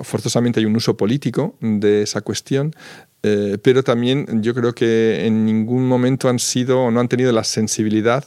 forzosamente 0.03 0.61
hay 0.61 0.67
un 0.67 0.77
uso 0.77 0.97
político 0.97 1.57
de 1.61 2.03
esa 2.03 2.21
cuestión, 2.21 2.75
eh, 3.23 3.59
pero 3.63 3.83
también 3.83 4.43
yo 4.43 4.55
creo 4.55 4.75
que 4.75 5.27
en 5.27 5.45
ningún 5.45 5.87
momento 5.87 6.29
han 6.29 6.39
sido 6.39 6.81
o 6.81 6.91
no 6.91 7.01
han 7.01 7.09
tenido 7.09 7.33
la 7.33 7.45
sensibilidad 7.45 8.25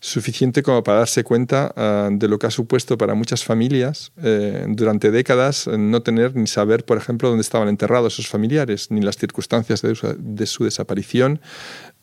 suficiente 0.00 0.62
como 0.62 0.82
para 0.82 1.00
darse 1.00 1.24
cuenta 1.24 1.72
ah, 1.76 2.08
de 2.10 2.26
lo 2.26 2.38
que 2.38 2.46
ha 2.46 2.50
supuesto 2.50 2.96
para 2.96 3.14
muchas 3.14 3.44
familias 3.44 4.12
eh, 4.22 4.64
durante 4.68 5.10
décadas 5.10 5.66
no 5.66 6.02
tener 6.02 6.34
ni 6.36 6.46
saber, 6.46 6.84
por 6.84 6.96
ejemplo, 6.96 7.28
dónde 7.28 7.42
estaban 7.42 7.68
enterrados 7.68 8.14
esos 8.14 8.28
familiares, 8.28 8.90
ni 8.90 9.02
las 9.02 9.16
circunstancias 9.16 9.82
de 9.82 10.46
su, 10.46 10.64
desaparición, 10.64 11.40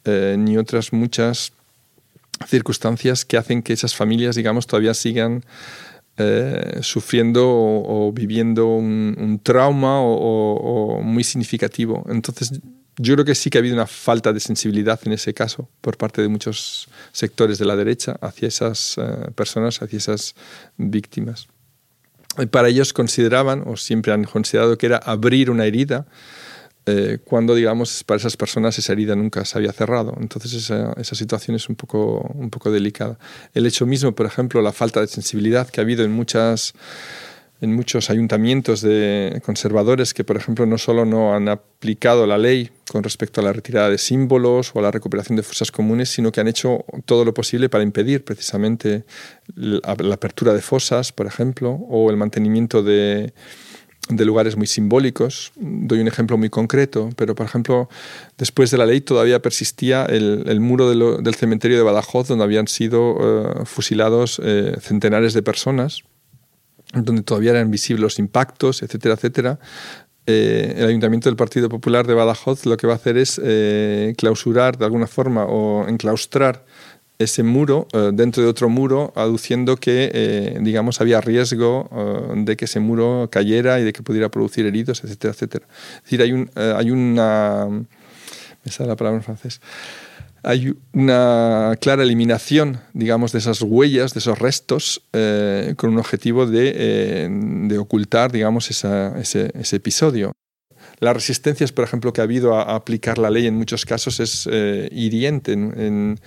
eh, 0.05 0.35
ni 0.37 0.57
otras 0.57 0.93
muchas 0.93 1.53
circunstancias 2.45 3.25
que 3.25 3.37
hacen 3.37 3.63
que 3.63 3.73
esas 3.73 3.95
familias, 3.95 4.35
digamos, 4.35 4.67
todavía 4.67 4.93
sigan 4.93 5.43
eh, 6.17 6.79
sufriendo 6.81 7.43
o, 7.47 8.11
viviendo 8.11 8.65
un, 8.67 9.39
trauma 9.43 10.01
o, 10.01 10.99
muy 11.03 11.23
significativo. 11.23 12.03
Entonces, 12.09 12.59
yo 12.97 13.13
creo 13.13 13.25
que 13.25 13.35
sí 13.35 13.51
que 13.51 13.59
ha 13.59 13.61
habido 13.61 13.75
una 13.75 13.85
falta 13.85 14.33
de 14.33 14.39
sensibilidad 14.39 14.99
en 15.05 15.13
ese 15.13 15.35
caso 15.35 15.69
por 15.81 15.97
parte 15.97 16.23
de 16.23 16.27
muchos 16.27 16.89
sectores 17.11 17.59
de 17.59 17.65
la 17.65 17.75
derecha 17.75 18.17
hacia 18.19 18.47
esas 18.47 18.97
eh, 18.97 19.31
personas, 19.35 19.81
hacia 19.81 19.97
esas 19.97 20.33
víctimas. 20.77 21.47
para 22.49 22.69
ellos 22.69 22.93
consideraban, 22.93 23.63
o 23.67 23.77
siempre 23.77 24.11
han 24.11 24.23
considerado, 24.23 24.77
que 24.77 24.87
era 24.87 24.97
abrir 24.97 25.51
una 25.51 25.65
herida 25.65 26.07
eh, 26.87 27.19
cuando, 27.23 27.53
digamos, 27.53 28.05
para 28.05 28.17
esas 28.17 28.37
personas 28.37 28.79
esa 28.79 28.93
herida 28.93 29.13
nunca 29.13 29.43
se 29.43 29.57
había 29.57 29.73
cerrado. 29.73 30.15
Entonces 30.21 30.53
esa, 30.53 31.15
situación 31.15 31.55
es 31.57 31.67
un 31.67 31.75
poco, 31.75 32.21
un 32.33 32.49
poco 32.49 32.71
delicada. 32.71 33.19
El 33.53 33.65
hecho 33.65 33.85
mismo, 33.85 34.13
por 34.13 34.25
ejemplo, 34.25 34.61
la 34.61 34.71
falta 34.71 35.01
de 35.01 35.07
sensibilidad 35.07 35.67
que 35.67 35.81
ha 35.81 35.83
habido 35.83 36.05
en 36.05 36.11
muchas 36.11 36.73
en 37.59 37.73
muchos 37.73 38.11
ayuntamientos 38.11 38.81
de 38.81 39.41
conservadores 39.43 40.13
que, 40.13 40.23
por 40.23 40.37
ejemplo, 40.37 40.65
no 40.67 40.77
solo 40.77 41.05
no 41.05 41.33
han 41.33 41.49
aplicado 41.49 42.27
la 42.27 42.37
ley 42.37 42.69
con 42.91 43.03
respecto 43.03 43.41
a 43.41 43.43
la 43.43 43.51
retirada 43.51 43.89
de 43.89 43.97
símbolos 43.97 44.71
o 44.75 44.79
a 44.79 44.83
la 44.83 44.91
recuperación 44.91 45.35
de 45.37 45.43
fosas 45.43 45.71
comunes, 45.71 46.09
sino 46.09 46.31
que 46.31 46.39
han 46.39 46.47
hecho 46.47 46.85
todo 47.05 47.25
lo 47.25 47.33
posible 47.33 47.67
para 47.67 47.83
impedir 47.83 48.23
precisamente 48.23 49.05
la, 49.55 50.13
apertura 50.13 50.53
de 50.53 50.61
fosas, 50.61 51.11
por 51.11 51.25
ejemplo, 51.25 51.71
o 51.71 52.11
el 52.11 52.17
mantenimiento 52.17 52.83
de, 52.83 53.33
de 54.09 54.25
lugares 54.25 54.55
muy 54.55 54.67
simbólicos. 54.67 55.51
Doy 55.55 55.99
un 55.99 56.07
ejemplo 56.07 56.37
muy 56.37 56.49
concreto, 56.49 57.09
pero 57.15 57.35
por 57.35 57.45
ejemplo, 57.45 57.89
después 58.37 58.71
de 58.71 58.77
la 58.77 58.85
ley 58.85 59.01
todavía 59.01 59.41
persistía 59.41 60.05
el, 60.05 60.59
muro 60.59 60.89
del 61.19 61.35
cementerio 61.35 61.77
de 61.77 61.83
Badajoz, 61.83 62.27
donde 62.27 62.43
habían 62.43 62.67
sido 62.67 63.17
eh, 63.19 63.65
fusilados 63.65 64.41
eh, 64.43 64.75
centenares 64.79 65.33
de 65.33 65.43
personas 65.43 66.03
donde 66.93 67.21
todavía 67.21 67.51
eran 67.51 67.69
visibles 67.69 68.01
los 68.01 68.17
impactos, 68.17 68.81
etcétera, 68.81 69.15
etcétera. 69.15 69.59
Eh, 70.25 70.75
el 70.77 70.85
Ayuntamiento 70.87 71.27
del 71.27 71.35
Partido 71.35 71.67
Popular 71.67 72.07
de 72.07 72.13
Badajoz 72.13 72.65
lo 72.65 72.77
que 72.77 72.87
va 72.87 72.93
a 72.93 72.95
hacer 72.95 73.17
es 73.17 73.41
clausurar 74.15 74.77
de 74.77 74.85
alguna 74.85 75.07
forma 75.07 75.43
o 75.43 75.85
enclaustrar 75.87 76.63
ese 77.19 77.43
muro 77.43 77.87
eh, 77.93 78.11
dentro 78.13 78.43
de 78.43 78.49
otro 78.49 78.69
muro, 78.69 79.11
aduciendo 79.15 79.77
que, 79.77 80.57
digamos, 80.61 81.01
había 81.01 81.21
riesgo 81.21 81.89
de 82.35 82.55
que 82.55 82.65
ese 82.65 82.79
muro 82.79 83.29
cayera 83.31 83.79
y 83.79 83.83
de 83.83 83.93
que 83.93 84.03
pudiera 84.03 84.29
producir 84.29 84.65
heridos, 84.65 85.03
etcétera, 85.03 85.33
etcétera. 85.33 85.67
Es 85.97 86.03
decir, 86.03 86.21
hay, 86.21 86.31
un, 86.31 86.49
hay 86.55 86.91
una... 86.91 87.67
Me 88.63 88.71
sale 88.71 88.89
la 88.89 88.95
palabra 88.95 89.17
en 89.17 89.23
francés 89.23 89.61
hay 90.47 90.73
una 90.93 91.75
clara 91.81 92.03
eliminación, 92.03 92.79
digamos, 92.93 93.33
de 93.33 93.39
esas 93.39 93.61
huellas, 93.61 94.13
de 94.13 94.19
esos 94.19 94.39
restos, 94.39 95.03
eh, 95.11 95.73
con 95.75 95.89
un 95.89 95.99
objetivo 95.99 96.45
de, 96.45 96.73
eh, 96.75 97.77
ocultar, 97.77 98.31
digamos, 98.31 98.69
ese, 98.69 99.75
episodio. 99.75 100.31
Las 100.99 101.15
resistencias, 101.15 101.73
por 101.73 101.83
ejemplo, 101.83 102.13
que 102.13 102.21
ha 102.21 102.23
habido 102.23 102.55
a, 102.55 102.75
aplicar 102.75 103.17
la 103.17 103.29
ley 103.29 103.45
en 103.45 103.55
muchos 103.55 103.85
casos 103.85 104.21
es 104.21 104.47
eh, 104.49 104.87
hiriente. 104.91 105.51
En, 105.51 106.17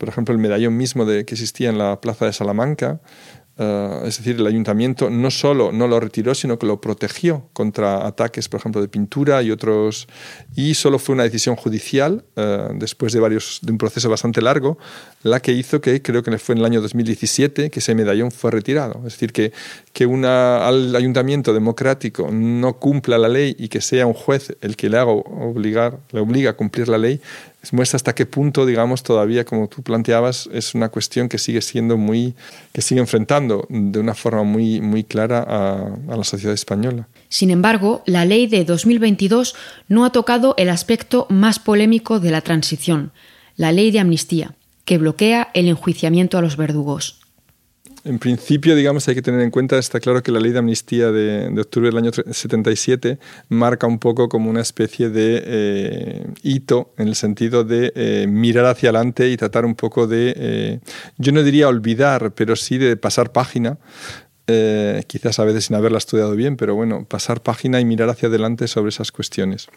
por 0.00 0.08
ejemplo, 0.08 0.34
el 0.34 0.40
medallón 0.40 0.78
mismo 0.78 1.04
de, 1.04 1.26
que 1.26 1.34
existía 1.34 1.68
en 1.68 1.76
la 1.76 2.00
plaza 2.00 2.24
de 2.24 2.32
Salamanca, 2.32 3.00
eh, 3.62 4.00
es 4.06 4.16
decir, 4.16 4.36
el 4.36 4.46
ayuntamiento 4.46 5.10
no 5.10 5.30
solo 5.30 5.70
no 5.70 5.86
lo 5.86 6.00
retiró, 6.00 6.34
sino 6.34 6.58
que 6.58 6.66
lo 6.66 6.80
protegió 6.80 7.50
contra 7.52 8.06
ataques, 8.06 8.48
por 8.48 8.58
ejemplo, 8.58 8.80
de 8.80 8.88
pintura 8.88 9.42
y 9.42 9.50
otros. 9.50 10.08
Y 10.56 10.72
solo 10.72 10.98
fue 10.98 11.14
una 11.14 11.24
decisión 11.24 11.56
judicial, 11.56 12.24
eh, 12.36 12.68
después 12.76 13.12
de, 13.12 13.20
varios, 13.20 13.58
de 13.60 13.70
un 13.70 13.76
proceso 13.76 14.08
bastante 14.08 14.40
largo, 14.40 14.78
la 15.22 15.40
que 15.40 15.52
hizo 15.52 15.82
que, 15.82 16.00
creo 16.00 16.22
que 16.22 16.38
fue 16.38 16.54
en 16.54 16.60
el 16.60 16.64
año 16.64 16.80
2017, 16.80 17.68
que 17.68 17.80
ese 17.80 17.94
medallón 17.94 18.30
fue 18.30 18.50
retirado. 18.50 18.94
Es 19.06 19.12
decir, 19.12 19.34
que, 19.34 19.52
que 19.92 20.04
al 20.04 20.96
ayuntamiento 20.96 21.52
democrático 21.52 22.30
no 22.32 22.78
cumpla 22.78 23.18
la 23.18 23.28
ley 23.28 23.54
y 23.58 23.68
que 23.68 23.82
sea 23.82 24.06
un 24.06 24.14
juez 24.14 24.56
el 24.62 24.76
que 24.76 24.88
le 24.88 24.96
haga 24.96 25.10
obligar, 25.10 25.98
le 26.12 26.20
obliga 26.20 26.52
a 26.52 26.54
cumplir 26.54 26.88
la 26.88 26.96
ley, 26.96 27.20
muestra 27.72 27.96
hasta 27.96 28.14
qué 28.14 28.26
punto, 28.26 28.66
digamos, 28.66 29.02
todavía, 29.02 29.44
como 29.44 29.68
tú 29.68 29.82
planteabas, 29.82 30.48
es 30.52 30.74
una 30.74 30.88
cuestión 30.88 31.28
que 31.28 31.38
sigue 31.38 31.60
siendo 31.60 31.96
muy, 31.96 32.34
que 32.72 32.80
sigue 32.80 33.00
enfrentando 33.00 33.66
de 33.68 33.98
una 33.98 34.14
forma 34.14 34.42
muy, 34.42 34.80
muy 34.80 35.04
clara 35.04 35.44
a, 35.46 36.12
a 36.12 36.16
la 36.16 36.24
sociedad 36.24 36.54
española. 36.54 37.06
Sin 37.28 37.50
embargo, 37.50 38.02
la 38.06 38.24
ley 38.24 38.46
de 38.46 38.64
2022 38.64 39.54
no 39.88 40.04
ha 40.04 40.10
tocado 40.10 40.54
el 40.56 40.70
aspecto 40.70 41.26
más 41.28 41.58
polémico 41.58 42.18
de 42.18 42.30
la 42.30 42.40
transición, 42.40 43.12
la 43.56 43.72
ley 43.72 43.90
de 43.90 44.00
amnistía, 44.00 44.54
que 44.84 44.98
bloquea 44.98 45.50
el 45.54 45.68
enjuiciamiento 45.68 46.38
a 46.38 46.42
los 46.42 46.56
verdugos. 46.56 47.19
En 48.04 48.18
principio, 48.18 48.74
digamos, 48.74 49.06
hay 49.08 49.14
que 49.14 49.22
tener 49.22 49.40
en 49.42 49.50
cuenta, 49.50 49.78
está 49.78 50.00
claro 50.00 50.22
que 50.22 50.32
la 50.32 50.40
ley 50.40 50.52
de 50.52 50.58
amnistía 50.58 51.12
de, 51.12 51.52
octubre 51.60 51.88
del 51.88 51.98
año 51.98 52.10
77 52.12 53.18
marca 53.50 53.86
un 53.86 53.98
poco 53.98 54.28
como 54.28 54.48
una 54.48 54.62
especie 54.62 55.10
de 55.10 55.42
eh, 55.44 56.26
hito 56.42 56.94
en 56.96 57.08
el 57.08 57.14
sentido 57.14 57.62
de 57.62 57.92
eh, 57.94 58.26
mirar 58.26 58.64
hacia 58.64 58.88
adelante 58.88 59.28
y 59.28 59.36
tratar 59.36 59.66
un 59.66 59.74
poco 59.74 60.06
de, 60.06 60.32
eh, 60.34 60.80
yo 61.18 61.32
no 61.32 61.42
diría 61.42 61.68
olvidar, 61.68 62.32
pero 62.32 62.56
sí 62.56 62.78
de 62.78 62.96
pasar 62.96 63.32
página. 63.32 63.78
quizás 65.06 65.38
a 65.38 65.44
veces 65.44 65.66
sin 65.66 65.76
haberla 65.76 65.98
estudiado 65.98 66.34
bien, 66.34 66.56
pero 66.56 66.74
bueno, 66.74 67.04
pasar 67.04 67.40
página 67.40 67.80
y 67.80 67.84
mirar 67.84 68.08
hacia 68.08 68.28
adelante 68.28 68.66
sobre 68.66 68.88
esas 68.88 69.12
cuestiones. 69.12 69.68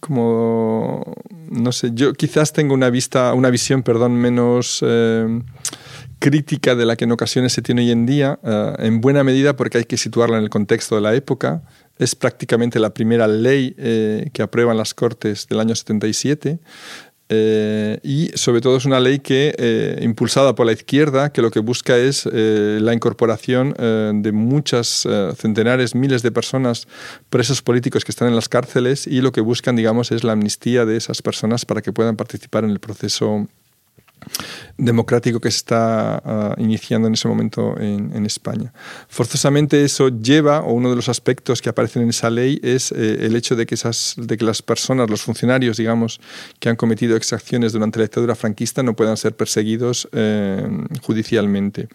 como 0.00 1.02
no 1.50 1.72
sé, 1.72 1.90
yo 1.92 2.14
quizás 2.14 2.52
tengo 2.52 2.72
una 2.72 2.88
vista, 2.88 3.34
una 3.34 3.50
visión, 3.50 3.82
perdón, 3.82 4.14
menos 4.14 4.82
crítica 6.22 6.76
de 6.76 6.86
la 6.86 6.94
que 6.94 7.04
en 7.04 7.10
ocasiones 7.10 7.52
se 7.52 7.62
tiene 7.62 7.82
hoy 7.82 7.90
en 7.90 8.06
día, 8.06 8.38
eh, 8.44 8.74
en 8.78 9.00
buena 9.00 9.24
medida 9.24 9.56
porque 9.56 9.78
hay 9.78 9.84
que 9.84 9.96
situarla 9.96 10.38
en 10.38 10.44
el 10.44 10.50
contexto 10.50 10.94
de 10.94 11.00
la 11.00 11.14
época. 11.16 11.62
Es 11.98 12.14
prácticamente 12.14 12.78
la 12.78 12.94
primera 12.94 13.26
ley 13.26 13.74
eh, 13.76 14.30
que 14.32 14.42
aprueban 14.42 14.76
las 14.76 14.94
Cortes 14.94 15.48
del 15.48 15.58
año 15.58 15.74
77. 15.74 16.60
Eh, 17.34 17.98
y 18.04 18.30
sobre 18.34 18.60
todo 18.60 18.76
es 18.76 18.84
una 18.84 19.00
ley 19.00 19.18
que, 19.18 19.98
impulsada 20.00 20.54
por 20.54 20.66
la 20.66 20.72
izquierda, 20.72 21.32
que 21.32 21.42
lo 21.42 21.50
que 21.50 21.60
busca 21.60 21.96
es 21.96 22.26
la 22.26 22.92
incorporación 22.92 23.74
de 24.22 24.32
muchas 24.32 25.08
centenares, 25.36 25.94
miles 25.94 26.22
de 26.22 26.30
personas, 26.30 26.86
presos 27.30 27.62
políticos 27.62 28.04
que 28.04 28.12
están 28.12 28.28
en 28.28 28.36
las 28.36 28.50
cárceles, 28.50 29.06
y 29.06 29.22
lo 29.22 29.32
que 29.32 29.40
buscan, 29.40 29.76
digamos, 29.76 30.12
es 30.12 30.24
la 30.24 30.32
amnistía 30.32 30.84
de 30.84 30.96
esas 30.96 31.22
personas 31.22 31.64
para 31.64 31.80
que 31.80 31.90
puedan 31.90 32.16
participar 32.16 32.64
en 32.64 32.70
el 32.70 32.80
proceso 32.80 33.48
democrático 34.78 35.40
que 35.40 35.50
se 35.50 35.58
está 35.58 36.22
ah, 36.24 36.54
iniciando 36.58 37.08
en 37.08 37.14
ese 37.14 37.28
momento 37.28 37.78
en, 37.78 38.22
España. 38.26 38.72
Forzosamente 39.08 39.84
eso 39.84 40.08
lleva, 40.08 40.60
o 40.60 40.72
uno 40.72 40.90
de 40.90 40.96
los 40.96 41.08
aspectos 41.08 41.60
que 41.60 41.68
aparecen 41.68 42.02
en 42.02 42.10
esa 42.10 42.30
ley 42.30 42.60
es 42.62 42.92
eh, 42.92 43.26
el 43.26 43.34
hecho 43.34 43.56
de 43.56 43.66
que, 43.66 43.74
esas, 43.74 44.14
de 44.16 44.36
que 44.36 44.44
las 44.44 44.62
personas, 44.62 45.10
los 45.10 45.22
funcionarios, 45.22 45.76
digamos, 45.76 46.20
que 46.60 46.68
han 46.68 46.76
cometido 46.76 47.16
exacciones 47.16 47.72
durante 47.72 47.98
la 47.98 48.04
dictadura 48.04 48.34
franquista 48.34 48.82
no 48.82 48.94
puedan 48.94 49.16
ser 49.16 49.34
perseguidos 49.34 50.08
eh, 50.12 50.64
judicialmente. 51.02 51.88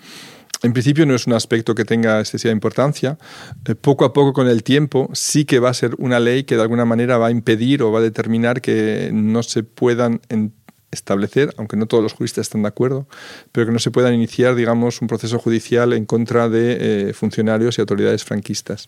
En 0.64 0.74
principio 0.74 1.06
no 1.06 1.14
es 1.14 1.28
un 1.28 1.34
aspecto 1.34 1.76
que 1.76 1.86
tenga 1.86 2.20
excesiva 2.20 2.52
importancia. 2.52 3.18
Eh, 3.66 3.76
poco 3.76 4.06
a 4.06 4.14
poco 4.14 4.34
con 4.34 4.48
el 4.48 4.64
tiempo 4.64 5.10
sí 5.14 5.46
que 5.46 5.60
va 5.60 5.70
a 5.70 5.74
ser 5.74 5.96
una 6.00 6.20
ley 6.20 6.44
que 6.44 6.56
de 6.56 6.64
alguna 6.64 6.86
manera 6.86 7.18
va 7.18 7.28
a 7.28 7.32
impedir 7.32 7.84
o 7.84 7.92
va 7.92 8.00
a 8.00 8.02
determinar 8.02 8.62
que 8.62 9.12
no 9.14 9.44
se 9.44 9.64
puedan 9.64 10.20
establecer, 10.92 11.54
aunque 11.58 11.76
no 11.76 11.86
todos 11.86 12.04
los 12.04 12.14
juristas 12.14 12.48
están 12.48 12.62
de 12.62 12.70
acuerdo, 12.70 13.08
pero 13.52 13.66
que 13.66 13.72
no 13.72 13.80
se 13.80 13.92
puedan 13.92 14.14
iniciar, 14.14 14.56
digamos, 14.56 15.02
un 15.02 15.08
proceso 15.08 15.38
judicial 15.40 15.94
en 15.94 16.06
contra 16.06 16.50
de 16.50 17.10
eh, 17.10 17.14
funcionarios 17.14 17.78
y 17.78 17.82
autoridades 17.82 18.24
franquistas. 18.24 18.88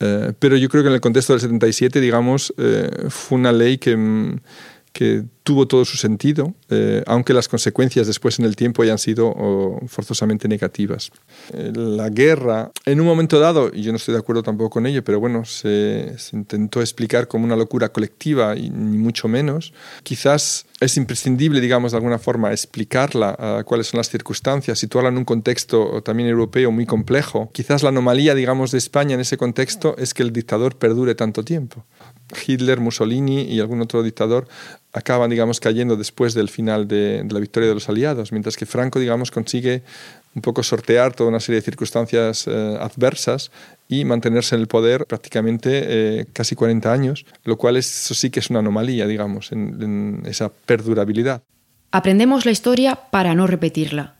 Eh, 0.00 0.32
pero 0.38 0.56
yo 0.56 0.68
creo 0.68 0.82
que 0.82 0.88
en 0.88 0.94
el 0.94 1.00
contexto 1.00 1.32
del 1.34 1.40
77, 1.40 2.00
digamos, 2.00 2.54
eh, 2.56 2.88
fue 3.08 3.38
una 3.38 3.52
ley 3.52 3.78
que 3.78 3.96
mm, 3.96 4.40
que 4.94 5.24
tuvo 5.42 5.66
todo 5.66 5.84
su 5.84 5.96
sentido, 5.96 6.54
eh, 6.70 7.02
aunque 7.06 7.34
las 7.34 7.48
consecuencias 7.48 8.06
después 8.06 8.38
en 8.38 8.44
el 8.44 8.54
tiempo 8.54 8.80
hayan 8.80 8.96
sido 8.96 9.34
forzosamente 9.88 10.46
negativas. 10.46 11.10
Eh, 11.52 11.72
la 11.74 12.08
guerra, 12.10 12.70
en 12.86 13.00
un 13.00 13.06
momento 13.06 13.40
dado, 13.40 13.72
y 13.74 13.82
yo 13.82 13.90
no 13.90 13.96
estoy 13.96 14.14
de 14.14 14.20
acuerdo 14.20 14.44
tampoco 14.44 14.70
con 14.70 14.86
ello, 14.86 15.02
pero 15.02 15.18
bueno, 15.18 15.44
se, 15.44 16.14
intentó 16.32 16.80
explicar 16.80 17.26
como 17.26 17.44
una 17.44 17.56
locura 17.56 17.88
colectiva 17.88 18.56
y 18.56 18.70
ni 18.70 18.96
mucho 18.96 19.26
menos. 19.26 19.74
Quizás 20.04 20.64
es 20.78 20.96
imprescindible, 20.96 21.60
digamos, 21.60 21.90
de 21.90 21.98
alguna 21.98 22.20
forma, 22.20 22.52
explicarla, 22.52 23.64
cuáles 23.66 23.88
son 23.88 23.98
las 23.98 24.08
circunstancias, 24.08 24.78
situarla 24.78 25.10
en 25.10 25.18
un 25.18 25.24
contexto 25.24 26.02
también 26.02 26.28
europeo 26.28 26.70
muy 26.70 26.86
complejo. 26.86 27.50
Quizás 27.52 27.82
la 27.82 27.88
anomalía, 27.88 28.36
digamos, 28.36 28.70
de 28.70 28.78
España 28.78 29.14
en 29.14 29.20
ese 29.20 29.36
contexto 29.36 29.96
es 29.98 30.14
que 30.14 30.22
el 30.22 30.32
dictador 30.32 30.76
perdure 30.76 31.16
tanto 31.16 31.44
tiempo. 31.44 31.84
Hitler, 32.46 32.80
Mussolini 32.80 33.42
y 33.42 33.60
algún 33.60 33.80
otro 33.80 34.02
dictador 34.02 34.46
acaban, 34.92 35.30
digamos, 35.30 35.60
cayendo 35.60 35.96
después 35.96 36.34
del 36.34 36.48
final 36.48 36.86
de, 36.86 37.26
la 37.28 37.40
victoria 37.40 37.68
de 37.68 37.74
los 37.74 37.88
aliados, 37.88 38.32
mientras 38.32 38.56
que 38.56 38.66
Franco, 38.66 38.98
digamos, 38.98 39.30
consigue 39.30 39.82
un 40.34 40.42
poco 40.42 40.62
sortear 40.62 41.14
toda 41.14 41.30
una 41.30 41.40
serie 41.40 41.60
de 41.60 41.64
circunstancias 41.64 42.46
eh, 42.46 42.78
adversas 42.80 43.50
y 43.88 44.04
mantenerse 44.04 44.54
en 44.54 44.62
el 44.62 44.66
poder 44.66 45.06
prácticamente 45.06 45.70
eh, 45.84 46.26
casi 46.32 46.54
40 46.54 46.92
años, 46.92 47.26
lo 47.44 47.56
cual 47.56 47.76
eso 47.76 48.14
sí 48.14 48.30
que 48.30 48.40
es 48.40 48.50
una 48.50 48.60
anomalía, 48.60 49.06
digamos, 49.06 49.52
en 49.52 50.22
esa 50.26 50.48
perdurabilidad. 50.50 51.42
Aprendemos 51.90 52.44
la 52.44 52.50
historia 52.50 52.96
para 53.12 53.36
no 53.36 53.46
repetirla. 53.46 54.16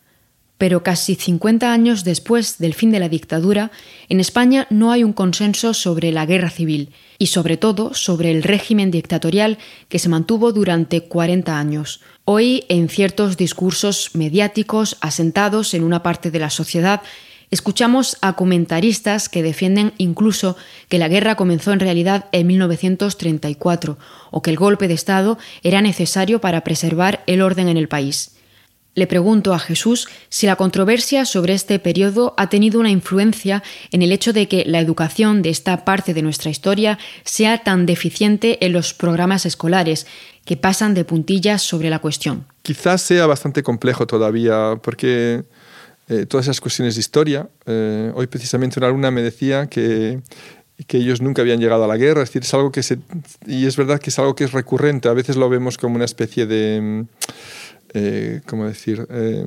Pero 0.57 0.85
casi 0.85 1.17
50 1.17 1.73
años 1.73 2.05
después 2.05 2.59
del 2.59 2.75
fin 2.75 2.93
de 2.93 3.01
la 3.01 3.09
dictadura, 3.09 3.73
en 4.09 4.21
España 4.21 4.69
no 4.71 4.93
hay 4.93 5.03
un 5.03 5.13
consenso 5.13 5.75
sobre 5.75 6.13
la 6.13 6.27
guerra 6.27 6.49
civil 6.49 6.91
y 7.19 7.27
sobre 7.27 7.57
todo 7.57 7.93
sobre 7.93 8.31
el 8.31 8.43
régimen 8.43 8.93
dictatorial 8.93 9.59
que 9.89 9.99
se 9.99 10.09
mantuvo 10.09 10.53
durante 10.53 11.03
40 11.03 11.59
años. 11.59 12.01
Hoy, 12.25 12.65
en 12.69 12.89
ciertos 12.89 13.37
discursos 13.37 14.11
mediáticos 14.15 14.97
asentados 15.01 15.75
en 15.75 15.83
una 15.83 16.03
parte 16.05 16.31
de 16.31 16.39
la 16.39 16.51
sociedad, 16.51 17.03
escuchamos 17.51 18.17
a 18.21 18.35
comentaristas 18.35 19.29
que 19.29 19.43
defienden 19.43 19.93
incluso 19.99 20.57
que 20.89 20.99
la 20.99 21.09
guerra 21.09 21.35
comenzó 21.35 21.73
en 21.73 21.81
realidad 21.81 22.27
en 22.33 22.47
1934 22.47 23.99
o 24.31 24.43
que 24.43 24.51
el 24.51 24.57
golpe 24.57 24.89
de 24.89 24.95
Estado 24.95 25.37
era 25.63 25.83
necesario 25.83 26.41
para 26.41 26.63
preservar 26.63 27.25
el 27.27 27.43
orden 27.43 27.69
en 27.69 27.77
el 27.77 27.89
país. 27.89 28.34
Le 28.95 29.07
pregunto 29.09 29.55
a 29.55 29.59
Jesús 29.59 30.09
si 30.29 30.47
la 30.47 30.57
controversia 30.57 31.25
sobre 31.25 31.55
este 31.55 31.79
periodo 31.81 32.35
ha 32.37 32.49
tenido 32.49 32.79
una 32.79 32.91
influencia 32.91 33.63
en 33.91 34.03
el 34.03 34.13
hecho 34.13 34.33
de 34.33 34.47
que 34.47 34.65
la 34.67 34.81
educación 34.81 35.43
de 35.43 35.51
esta 35.51 35.85
parte 35.85 36.15
de 36.15 36.23
nuestra 36.23 36.51
historia 36.51 36.99
sea 37.25 37.65
tan 37.65 37.87
deficiente 37.87 38.65
en 38.65 38.73
los 38.73 38.95
programas 38.95 39.47
escolares, 39.47 40.07
que 40.45 40.57
pasan 40.57 40.95
de 40.95 41.05
puntillas 41.05 41.63
sobre 41.63 41.91
la 41.91 41.99
cuestión. 41.99 42.47
Quizás 42.63 43.01
sea 43.01 43.27
bastante 43.27 43.63
complejo 43.63 44.07
todavía, 44.07 44.79
porque 44.83 45.45
eh, 46.09 46.27
todas 46.27 46.47
esas 46.47 46.61
cuestiones 46.61 46.95
de 46.95 47.01
historia, 47.01 47.49
eh, 47.67 48.13
hoy 48.15 48.27
precisamente 48.27 48.79
una 48.79 48.89
alumna 48.89 49.11
me 49.11 49.23
decía 49.23 49.67
que 49.69 50.21
que 50.89 50.99
ellos 50.99 51.23
nunca 51.23 51.41
habían 51.41 51.61
llegado 51.61 51.85
a 51.85 51.87
la 51.87 51.97
guerra, 51.97 52.23
es 52.23 52.31
decir, 52.31 52.43
es 52.43 52.53
algo 52.53 52.73
que 52.73 52.83
se, 52.83 52.99
y 53.47 53.67
es 53.67 53.77
verdad 53.77 54.01
que 54.01 54.11
es 54.11 54.19
algo 54.19 54.35
que 54.35 54.43
es 54.43 54.53
recurrente, 54.53 55.09
a 55.09 55.13
veces 55.13 55.37
lo 55.37 55.49
vemos 55.49 55.79
como 55.79 55.95
una 55.95 56.05
especie 56.05 56.47
de, 56.47 57.05
eh, 57.95 58.41
¿cómo 58.47 58.67
decir? 58.67 59.07
Eh, 59.11 59.47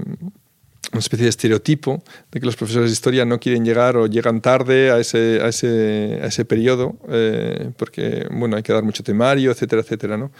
una 0.93 0.99
especie 0.99 1.25
de 1.25 1.29
estereotipo 1.29 2.01
de 2.31 2.39
que 2.39 2.45
los 2.45 2.55
profesores 2.55 2.89
de 2.89 2.93
historia 2.93 3.25
no 3.25 3.39
quieren 3.39 3.65
llegar 3.65 3.97
o 3.97 4.07
llegan 4.07 4.39
tarde 4.39 4.89
a 4.89 4.99
ese, 4.99 5.41
a 5.41 5.49
ese, 5.49 6.19
a 6.23 6.27
ese 6.27 6.45
periodo 6.45 6.97
eh, 7.09 7.71
porque 7.77 8.25
bueno, 8.31 8.55
hay 8.55 8.63
que 8.63 8.71
dar 8.71 8.83
mucho 8.83 9.03
temario, 9.03 9.51
etcétera, 9.51 9.81
etcétera. 9.81 10.17
¿no? 10.17 10.31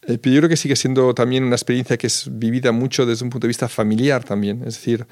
pero 0.00 0.34
yo 0.34 0.40
creo 0.40 0.48
que 0.48 0.56
sigue 0.56 0.74
siendo 0.74 1.14
también 1.14 1.44
una 1.44 1.54
experiencia 1.54 1.98
que 1.98 2.06
es 2.06 2.26
vivida 2.32 2.72
mucho 2.72 3.04
desde 3.04 3.24
un 3.24 3.30
punto 3.30 3.46
de 3.46 3.50
vista 3.50 3.68
familiar 3.68 4.24
también. 4.24 4.62
Es 4.66 4.76
decir, 4.76 5.06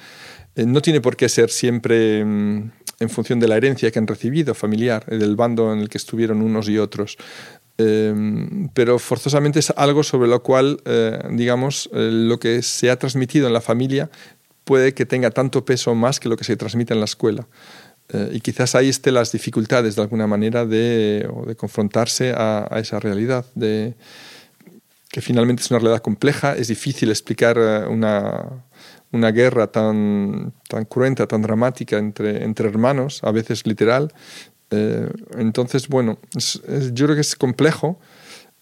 no 0.57 0.81
tiene 0.81 1.03
por 1.03 1.15
qué 1.15 1.29
ser 1.29 1.51
siempre 1.51 2.25
mm, 2.25 2.71
en 3.01 3.11
función 3.11 3.39
de 3.39 3.49
la 3.49 3.57
herencia 3.57 3.91
que 3.91 3.99
han 3.99 4.07
recibido 4.07 4.55
familiar, 4.55 5.07
del 5.07 5.37
bando 5.37 5.73
en 5.73 5.81
el 5.81 5.89
que 5.89 5.99
estuvieron 5.99 6.43
unos 6.43 6.69
y 6.69 6.79
otros. 6.79 7.17
Em, 7.81 8.69
pero 8.75 8.99
forzosamente 8.99 9.61
es 9.61 9.73
algo 9.77 10.03
sobre 10.03 10.29
lo 10.29 10.43
cual, 10.43 10.81
eh, 10.85 11.17
digamos, 11.31 11.89
eh, 11.93 12.11
lo 12.13 12.41
que 12.41 12.61
se 12.63 12.91
ha 12.91 12.99
transmitido 12.99 13.47
en 13.47 13.53
la 13.53 13.61
familia 13.61 14.11
puede 14.65 14.95
que 14.95 15.07
tenga 15.07 15.31
tanto 15.31 15.65
peso 15.65 15.95
más 15.95 16.19
que 16.19 16.29
lo 16.29 16.37
que 16.37 16.43
se 16.43 16.57
transmite 16.57 16.93
en 16.93 16.99
la 16.99 17.05
escuela. 17.05 17.47
Eh, 18.09 18.31
y 18.33 18.41
quizás 18.41 18.75
ahí 18.75 18.89
estén 18.89 19.15
las 19.15 19.31
dificultades, 19.31 19.95
de 19.95 20.03
alguna 20.03 20.27
manera, 20.27 20.67
de, 20.67 21.29
de 21.47 21.55
confrontarse 21.55 22.35
a, 22.37 22.69
esa 22.81 22.99
realidad, 22.99 23.47
de, 23.55 23.95
que 25.09 25.21
finalmente 25.21 25.63
es 25.63 25.71
una 25.71 25.79
realidad 25.79 26.03
compleja, 26.03 26.57
es 26.57 26.67
difícil 26.69 27.11
explicar 27.11 27.59
una, 27.89 28.65
una 29.13 29.31
guerra 29.31 29.69
tan, 29.69 30.53
tan 30.69 30.85
cruenta, 30.85 31.27
tan 31.27 31.43
dramática 31.43 31.97
entre, 31.99 32.45
entre 32.45 32.69
hermanos, 32.69 33.21
a 33.23 33.31
veces 33.31 33.67
literal, 33.67 34.13
eh, 34.71 35.09
entonces, 35.37 35.89
bueno, 35.89 36.19
yo 36.93 37.07
creo 37.07 37.15
que 37.15 37.23
es 37.23 37.37
complejo, 37.37 37.99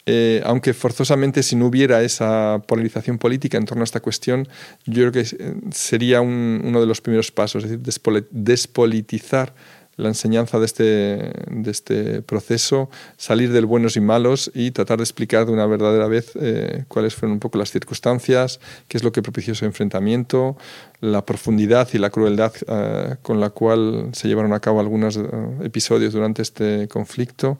eh, 0.09 0.41
aunque 0.45 0.73
forzosamente 0.73 1.43
si 1.43 1.57
no 1.57 1.67
hubiera 1.67 2.01
esa 2.03 2.63
polarización 2.69 3.19
política 3.19 3.59
en 3.59 3.65
torno 3.65 3.83
a 3.83 3.85
esta 3.85 3.99
cuestión, 3.99 4.47
yo 4.85 5.11
creo 5.11 5.13
que 5.13 5.21
eh, 5.21 5.55
sería 5.73 6.21
uno 6.21 6.81
de 6.81 6.87
los 6.87 7.01
primeros 7.01 7.33
pasos, 7.33 7.65
es 7.65 7.71
decir, 7.83 8.03
despolitizar 8.31 9.55
la 9.97 10.09
enseñanza 10.09 10.59
de 10.59 10.67
este, 10.67 10.85
de 10.85 11.71
este 11.71 12.23
proceso, 12.23 12.91
salir 13.17 13.53
del 13.53 13.67
buenos 13.67 13.97
y 13.97 14.01
malos 14.01 14.51
y 14.55 14.71
tratar 14.71 14.99
de 14.99 15.05
explicar 15.05 15.47
de 15.47 15.53
una 15.53 15.67
verdadera 15.67 16.07
vez 16.07 16.33
eh, 16.41 16.85
cuáles 16.89 17.15
fueron 17.15 17.33
un 17.33 17.41
poco 17.41 17.59
las 17.59 17.71
circunstancias, 17.71 18.61
qué 18.89 18.99
es 18.99 19.05
lo 19.05 19.13
que 19.13 19.23
propició 19.23 19.55
ese 19.55 19.65
enfrentamiento, 19.65 20.57
la 21.01 21.25
profundidad 21.25 21.89
y 21.93 21.99
la 21.99 22.11
crueldad 22.11 22.53
eh, 22.69 23.17
con 23.23 23.41
la 23.41 23.51
cual 23.51 24.11
se 24.13 24.29
llevaron 24.29 24.53
a 24.53 24.61
cabo 24.61 24.81
algunos 24.81 25.17
eh, 25.17 25.23
episodios 25.63 26.13
durante 26.13 26.43
este 26.43 26.89
conflicto. 26.89 27.59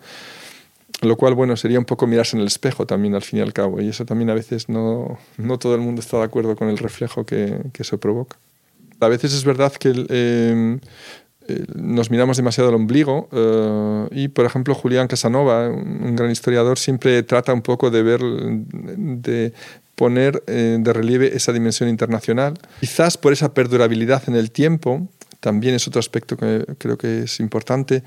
Lo 1.03 1.17
cual, 1.17 1.35
bueno, 1.35 1.59
sería 1.59 1.79
un 1.79 1.85
poco 1.85 2.07
mirarse 2.07 2.37
en 2.37 2.41
el 2.41 2.47
espejo 2.47 2.87
también 2.87 3.15
al 3.15 3.21
fin 3.21 3.41
y 3.41 3.43
al 3.43 3.53
cabo. 3.53 3.83
Y 3.83 3.89
eso 3.89 4.07
también 4.07 4.31
a 4.31 4.35
veces 4.35 4.71
no, 4.71 5.19
no 5.37 5.59
todo 5.59 5.75
el 5.75 5.83
mundo 5.83 6.01
está 6.01 6.17
de 6.17 6.25
acuerdo 6.25 6.57
con 6.57 6.71
el 6.71 6.79
reflejo 6.79 7.27
que, 7.27 7.61
que 7.75 7.83
eso 7.83 7.99
provoca. 8.01 8.39
A 9.01 9.09
veces 9.09 9.35
es 9.35 9.45
verdad 9.45 9.73
que 9.73 9.91
eh, 11.49 11.65
nos 11.75 12.11
miramos 12.11 12.37
demasiado 12.37 12.71
al 12.71 12.75
ombligo 12.75 13.29
eh, 13.33 14.09
y, 14.13 14.29
por 14.29 14.47
ejemplo, 14.47 14.75
Julián 14.75 15.07
Casanova, 15.07 15.69
un 15.69 16.17
gran 16.17 16.31
historiador, 16.31 16.79
siempre 16.79 17.23
trata 17.23 17.53
un 17.53 17.63
poco 17.63 17.91
de 17.91 18.03
ver, 18.03 18.21
de 18.21 19.53
poner 19.95 20.43
eh, 20.47 20.79
de 20.81 20.93
relieve 20.93 21.37
esa 21.37 21.53
dimensión 21.53 21.89
internacional. 21.89 22.55
Quizás 22.81 23.17
por 23.17 23.33
esa 23.33 23.55
perdurabilidad 23.55 24.25
en 24.29 24.35
el 24.35 24.51
tiempo, 24.51 25.09
también 25.41 25.75
es 25.75 25.87
otro 25.87 26.01
aspecto 26.01 26.37
que 26.37 26.65
creo 26.79 26.99
que 26.99 27.25
es 27.25 27.39
importante, 27.41 28.03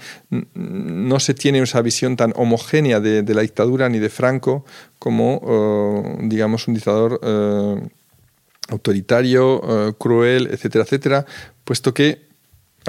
no 0.54 1.20
se 1.20 1.34
tiene 1.34 1.60
esa 1.60 1.82
visión 1.82 2.18
tan 2.18 2.34
homogénea 2.36 3.00
de, 3.00 3.24
de 3.24 3.34
la 3.34 3.42
dictadura 3.42 3.88
ni 3.88 4.00
de 4.00 4.10
Franco 4.10 4.66
como, 4.98 6.18
digamos, 6.24 6.68
un 6.68 6.74
dictador 6.74 7.22
autoritario, 8.68 9.96
cruel, 9.98 10.50
etcétera, 10.52 10.84
etcétera, 10.84 11.26
puesto 11.64 11.94
que 11.94 12.29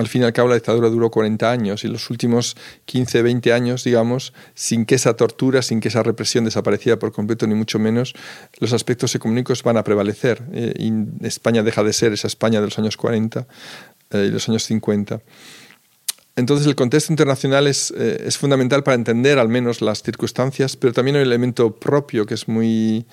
al 0.01 0.09
fin 0.09 0.23
y 0.23 0.25
al 0.25 0.33
cabo 0.33 0.49
la 0.49 0.55
dictadura 0.55 0.89
duró 0.89 1.11
40 1.11 1.51
años 1.51 1.85
y 1.85 1.89
los 1.89 2.11
últimos 2.11 2.57
15, 2.87 3.23
20 3.23 3.53
años, 3.53 3.85
digamos, 3.85 4.33
sin 4.55 4.85
que 4.87 4.97
esa 4.97 5.15
tortura, 5.15 5.63
sin 5.63 5.81
que 5.81 5.89
esa 5.89 6.03
represión 6.03 6.45
desapareciera 6.45 6.99
por 6.99 7.13
completo, 7.13 7.47
ni 7.47 7.55
mucho 7.55 7.79
menos, 7.79 8.15
los 8.59 8.73
aspectos 8.73 9.15
económicos 9.15 9.63
van 9.63 9.77
a 9.77 9.85
prevalecer. 9.85 10.43
Eh, 10.53 10.75
y 10.79 11.27
España 11.27 11.63
deja 11.63 11.85
de 11.85 11.93
ser 11.93 12.13
esa 12.13 12.27
España 12.27 12.61
de 12.61 12.67
los 12.67 12.79
años 12.79 12.97
40 12.97 13.47
eh, 14.11 14.27
y 14.29 14.31
los 14.31 14.49
años 14.49 14.65
50. 14.65 15.21
Entonces 16.37 16.67
el 16.67 16.75
contexto 16.75 17.13
internacional 17.13 17.67
es, 17.67 17.93
eh, 17.97 18.25
es 18.27 18.39
fundamental 18.39 18.83
para 18.83 18.95
entender 18.95 19.39
al 19.39 19.49
menos 19.49 19.83
las 19.83 20.03
circunstancias, 20.03 20.77
pero 20.77 20.93
también 20.93 21.17
un 21.17 21.23
elemento 21.23 21.77
propio 21.77 22.25
que 22.25 22.35
es 22.35 22.49
muy 22.49 23.07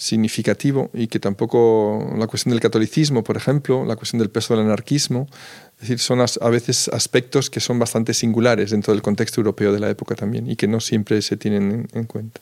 significativo 0.00 0.90
y 0.94 1.08
que 1.08 1.20
tampoco 1.20 2.14
la 2.16 2.26
cuestión 2.26 2.52
del 2.52 2.60
catolicismo, 2.60 3.22
por 3.22 3.36
ejemplo, 3.36 3.84
la 3.84 3.96
cuestión 3.96 4.18
del 4.18 4.30
peso 4.30 4.56
del 4.56 4.64
anarquismo, 4.64 5.28
es 5.74 5.80
decir, 5.80 5.98
son 5.98 6.20
a 6.20 6.48
veces 6.48 6.88
aspectos 6.88 7.50
que 7.50 7.60
son 7.60 7.78
bastante 7.78 8.14
singulares 8.14 8.70
dentro 8.70 8.94
del 8.94 9.02
contexto 9.02 9.42
europeo 9.42 9.74
de 9.74 9.78
la 9.78 9.90
época 9.90 10.14
también 10.14 10.50
y 10.50 10.56
que 10.56 10.66
no 10.66 10.80
siempre 10.80 11.20
se 11.20 11.36
tienen 11.36 11.86
en, 11.92 12.04
cuenta. 12.04 12.40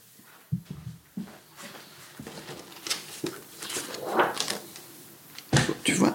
Tu 5.83 5.95
vois 5.95 6.15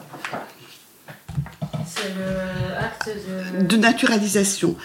de... 3.68 3.78
naturalisation. 3.78 4.78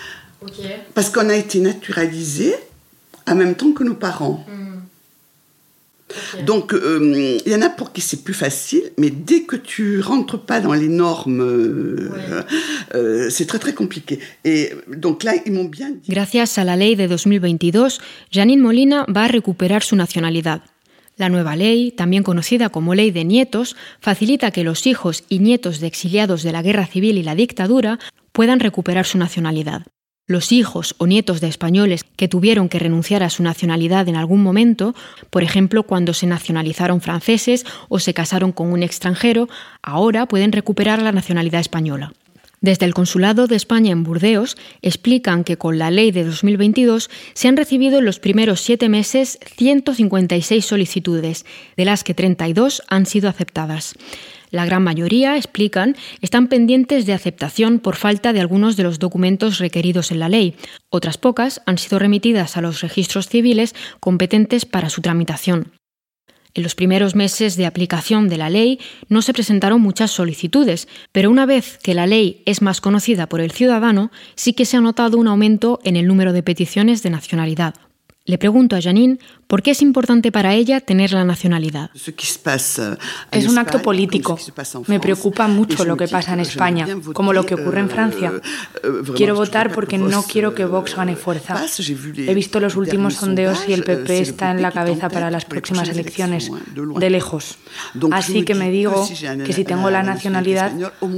Parce 0.95 1.11
qu'on 1.11 1.29
a 1.29 1.37
été 1.37 1.61
naturalisé 1.61 2.57
en 3.29 3.37
même 3.37 3.55
temps 3.55 3.73
que 3.73 3.85
nos 3.85 3.95
parents. 3.95 4.45
Mm. 4.49 4.78
Donc, 6.47 6.73
euh, 6.73 7.39
il 7.45 7.53
y 7.53 7.55
en 7.55 7.63
a 7.63 7.69
pour 7.69 7.93
qui 7.93 8.01
c'est 8.01 8.23
plus 8.25 8.35
facile, 8.35 8.93
mais 8.97 9.11
dès 9.11 9.43
que 9.43 9.57
tu 9.57 10.01
rentres 10.01 10.41
pas 10.41 10.61
dans 10.61 10.73
les 10.73 10.89
normes, 10.89 11.41
euh, 11.41 12.11
euh, 12.95 13.31
c'est 13.31 13.47
très 13.47 13.59
très 13.59 13.75
compliqué. 13.75 14.19
Et 14.45 14.73
donc 14.89 15.23
là, 15.23 15.35
ils 15.45 15.53
m'ont 15.53 15.65
bien 15.65 15.91
dit. 15.91 16.11
Gracias 16.11 16.59
a 16.59 16.65
la 16.65 16.77
ley 16.77 16.97
de 16.97 17.07
2022, 17.07 17.89
Janine 18.31 18.61
Molina 18.61 19.05
va 19.09 19.25
a 19.25 19.29
recuperar 19.29 19.83
su 19.83 19.97
nacionalidad. 19.97 20.63
La 21.17 21.29
nueva 21.29 21.57
ley, 21.57 21.91
también 21.91 22.23
conocida 22.23 22.69
como 22.69 22.95
Ley 22.95 23.11
de 23.11 23.25
Nietos, 23.25 23.75
facilita 24.01 24.53
que 24.53 24.63
los 24.63 24.87
hijos 24.87 25.25
y 25.29 25.41
nietos 25.41 25.81
de 25.81 25.89
exiliados 25.89 26.45
de 26.45 26.53
la 26.53 26.63
guerra 26.63 26.87
civil 26.87 27.19
y 27.19 27.25
la 27.25 27.35
dictadura 27.35 27.99
puedan 28.33 28.61
recuperar 28.61 29.05
su 29.05 29.19
nacionalidad. 29.19 29.83
Los 30.29 30.53
hijos 30.53 30.95
o 30.99 31.07
nietos 31.07 31.41
de 31.41 31.49
españoles 31.49 32.05
que 32.05 32.29
tuvieron 32.29 32.69
que 32.69 32.79
renunciar 32.79 33.23
a 33.23 33.31
su 33.31 33.43
nacionalidad 33.43 34.09
en 34.09 34.17
algún 34.17 34.43
momento, 34.43 34.95
por 35.31 35.43
ejemplo 35.43 35.85
cuando 35.85 36.13
se 36.13 36.27
nacionalizaron 36.27 37.01
franceses 37.01 37.65
o 37.89 37.99
se 37.99 38.13
casaron 38.13 38.53
con 38.53 38.71
un 38.71 38.83
extranjero, 38.83 39.49
ahora 39.81 40.27
pueden 40.27 40.53
recuperar 40.53 41.01
la 41.01 41.13
nacionalidad 41.13 41.63
española. 41.63 42.13
Desde 42.61 42.85
el 42.85 42.93
Consulado 42.93 43.47
de 43.47 43.57
España 43.57 43.91
en 43.91 44.03
Burdeos 44.03 44.59
explican 44.83 45.45
que 45.45 45.57
con 45.57 45.79
la 45.79 45.91
ley 45.91 46.11
de 46.11 46.25
2022 46.25 47.09
se 47.33 47.49
han 47.49 47.57
recibido 47.57 48.01
en 48.01 48.05
los 48.05 48.19
primeros 48.19 48.61
siete 48.61 48.91
meses 48.91 49.39
156 49.57 50.63
solicitudes, 50.63 51.47
de 51.79 51.85
las 51.87 52.05
que 52.05 52.13
32 52.13 52.83
han 52.89 53.07
sido 53.07 53.31
aceptadas. 53.31 53.95
La 54.51 54.65
gran 54.65 54.83
mayoría, 54.83 55.37
explican, 55.37 55.97
están 56.21 56.49
pendientes 56.49 57.07
de 57.07 57.13
aceptación 57.13 57.79
por 57.79 57.97
falta 57.97 58.33
de 58.33 58.41
algunos 58.41 58.77
de 58.77 58.83
los 58.83 58.99
documentos 58.99 59.59
requeridos 59.59 60.11
en 60.11 60.21
la 60.21 60.29
ley. 60.29 60.57
Otras 60.91 61.19
pocas 61.19 61.63
han 61.67 61.79
sido 61.79 61.99
remitidas 61.99 62.57
a 62.57 62.61
los 62.61 62.81
registros 62.81 63.29
civiles 63.29 63.75
competentes 64.01 64.65
para 64.65 64.91
su 64.91 65.03
tramitación. 65.03 65.73
En 66.55 66.63
los 66.63 66.75
primeros 66.75 67.15
meses 67.15 67.57
de 67.57 67.67
aplicación 67.67 68.29
de 68.29 68.39
la 68.39 68.51
ley 68.51 68.81
no 69.09 69.23
se 69.23 69.33
presentaron 69.33 69.81
muchas 69.81 70.11
solicitudes, 70.11 70.89
pero 71.13 71.31
una 71.31 71.47
vez 71.47 71.79
que 71.79 71.95
la 71.95 72.07
ley 72.07 72.43
es 72.47 72.63
más 72.63 72.81
conocida 72.81 73.29
por 73.29 73.41
el 73.41 73.53
ciudadano, 73.53 74.11
sí 74.35 74.55
que 74.55 74.65
se 74.65 74.77
ha 74.77 74.81
notado 74.81 75.19
un 75.19 75.29
aumento 75.29 75.79
en 75.85 75.97
el 75.97 76.07
número 76.07 76.33
de 76.33 76.43
peticiones 76.43 77.03
de 77.03 77.11
nacionalidad. 77.11 77.75
Le 78.29 78.37
pregunto 78.37 78.77
a 78.77 78.83
Janine 78.83 79.19
por 79.47 79.63
qué 79.63 79.71
es 79.71 79.81
importante 79.81 80.31
para 80.31 80.53
ella 80.53 80.83
tener 80.83 81.13
la 81.13 81.25
nacionalidad. 81.25 81.91
Es 83.33 83.49
un 83.49 83.57
acto 83.57 83.81
político. 83.81 84.39
Me 84.87 85.01
preocupa 85.01 85.49
mucho 85.49 85.87
lo 85.87 85.97
que 85.97 86.07
pasa 86.09 86.35
en 86.35 86.41
España, 86.41 86.87
como 87.15 87.33
lo 87.33 87.47
que 87.47 87.55
ocurre 87.55 87.81
en 87.81 87.89
Francia. 87.89 88.35
Quiero 89.17 89.35
votar 89.35 89.73
porque 89.73 89.97
no 89.97 90.23
quiero 90.25 90.55
que 90.55 90.67
Vox 90.67 90.95
gane 90.95 91.17
fuerza. 91.17 91.65
He 92.19 92.35
visto 92.35 92.61
los 92.61 92.77
últimos 92.77 93.15
sondeos 93.15 93.67
y 93.67 93.73
el 93.73 93.83
PP 93.83 94.21
está 94.21 94.51
en 94.51 94.61
la 94.61 94.73
cabeza 94.73 95.09
para 95.09 95.31
las 95.31 95.47
próximas 95.47 95.89
elecciones, 95.89 96.51
de 96.75 97.09
lejos. 97.09 97.57
Así 98.13 98.45
que 98.45 98.55
me 98.55 98.71
digo 98.71 99.09
que 99.47 99.55
si 99.55 99.65
tengo 99.65 99.91
la 99.91 100.03
nacionalidad, 100.03 100.71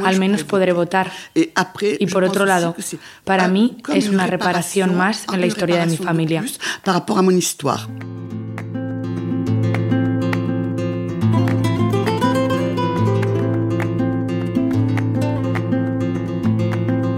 al 0.04 0.20
menos 0.20 0.44
podré 0.44 0.72
votar. 0.72 1.10
Y 1.34 2.06
por 2.06 2.22
otro 2.22 2.46
lado, 2.46 2.76
para 3.24 3.48
mí 3.48 3.78
es 3.92 4.08
una 4.08 4.28
reparación 4.28 4.96
más 4.96 5.24
en 5.32 5.40
la 5.40 5.46
historia 5.48 5.80
de 5.80 5.86
mi 5.86 5.96
familia. 5.96 6.44
Rapport 7.00 7.18
à 7.18 7.22
mon 7.22 7.30
histoire. 7.30 7.88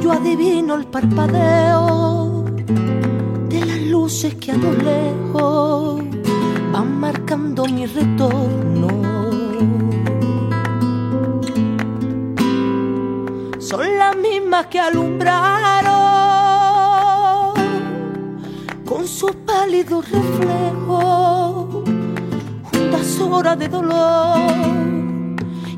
Yo 0.01 0.13
adivino 0.13 0.77
el 0.77 0.87
parpadeo 0.87 2.45
de 3.53 3.61
las 3.71 3.81
luces 3.93 4.35
que 4.37 4.53
a 4.53 4.59
lo 4.65 4.73
lejos 4.91 6.05
van 6.73 6.89
marcando 7.01 7.61
mi 7.67 7.85
retorno. 7.87 8.91
Son 13.59 13.85
las 14.01 14.15
mismas 14.17 14.67
que 14.67 14.79
alumbraron 14.79 15.82
pálido 19.63 20.03
reflejo, 20.03 21.85
juntas 22.65 23.21
horas 23.21 23.57
de 23.57 23.69
dolor. 23.69 24.41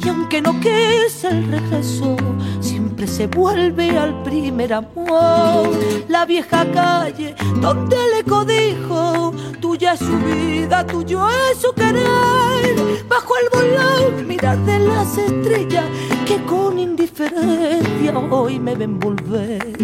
Y 0.02 0.08
aunque 0.08 0.40
no 0.40 0.58
quise 0.58 1.28
el 1.28 1.50
regreso, 1.50 2.16
siempre 2.60 3.06
se 3.06 3.26
vuelve 3.26 3.90
al 3.98 4.22
primer 4.22 4.72
amor. 4.72 5.68
La 6.08 6.24
vieja 6.24 6.64
calle 6.72 7.34
donde 7.60 7.98
le 8.14 8.24
codijo, 8.24 9.34
tuya 9.60 9.92
es 9.92 10.00
su 10.00 10.16
vida, 10.18 10.86
tuyo 10.86 11.20
es 11.50 11.58
su 11.58 11.70
querer. 11.74 13.04
Bajo 13.06 13.34
el 13.36 13.48
volón, 13.52 14.26
mirar 14.26 14.58
de 14.64 14.78
las 14.78 15.18
estrellas 15.18 15.84
que 16.24 16.42
con 16.44 16.78
indiferencia 16.78 18.18
hoy 18.30 18.58
me 18.58 18.74
ven 18.74 18.98
volver, 18.98 19.76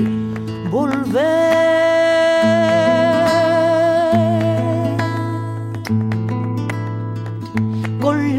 volver. 0.70 1.99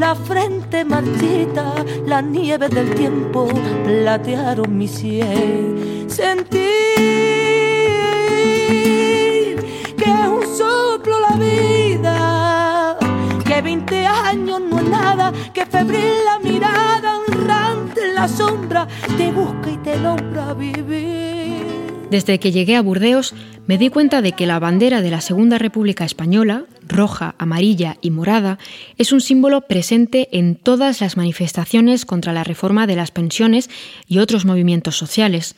La 0.02 0.16
frente 0.16 0.84
marchita, 0.84 1.76
la 2.08 2.22
nieve 2.24 2.68
del 2.70 2.96
tiempo 2.96 3.48
platearon 3.86 4.76
mi 4.76 4.88
cielo. 4.88 6.10
Sentí 6.10 6.74
que 10.00 10.08
es 10.22 10.28
un 10.38 10.44
soplo 10.58 11.16
la 11.20 11.36
vida, 11.36 12.98
que 13.46 13.62
20 13.62 14.08
años 14.08 14.60
no 14.60 14.80
es 14.80 14.90
nada, 14.90 15.32
que 15.54 15.68
febril 15.68 16.16
la 16.26 16.40
mirada, 16.40 17.20
honrante 17.20 18.02
en 18.08 18.16
la 18.16 18.28
sombra, 18.28 18.88
te 19.18 19.32
busca 19.32 19.70
y 19.70 19.78
te 19.78 19.98
nombra 19.98 20.56
vivir. 20.56 21.41
Desde 22.12 22.42
que 22.42 22.52
llegué 22.52 22.76
a 22.76 22.82
Burdeos, 22.82 23.34
me 23.68 23.78
di 23.78 23.88
cuenta 23.88 24.22
de 24.22 24.34
que 24.34 24.46
la 24.46 24.60
bandera 24.60 25.02
de 25.02 25.10
la 25.10 25.22
Segunda 25.22 25.58
República 25.58 26.04
Española, 26.04 26.66
roja, 26.86 27.36
amarilla 27.38 27.96
y 28.02 28.12
morada, 28.12 28.60
es 28.98 29.14
un 29.14 29.22
símbolo 29.22 29.62
presente 29.62 30.28
en 30.38 30.58
todas 30.58 31.00
las 31.00 31.16
manifestaciones 31.16 32.06
contra 32.06 32.34
la 32.34 32.44
reforma 32.44 32.86
de 32.86 32.98
las 32.98 33.12
pensiones 33.12 33.70
y 34.10 34.18
otros 34.18 34.44
movimientos 34.44 34.98
sociales. 34.98 35.56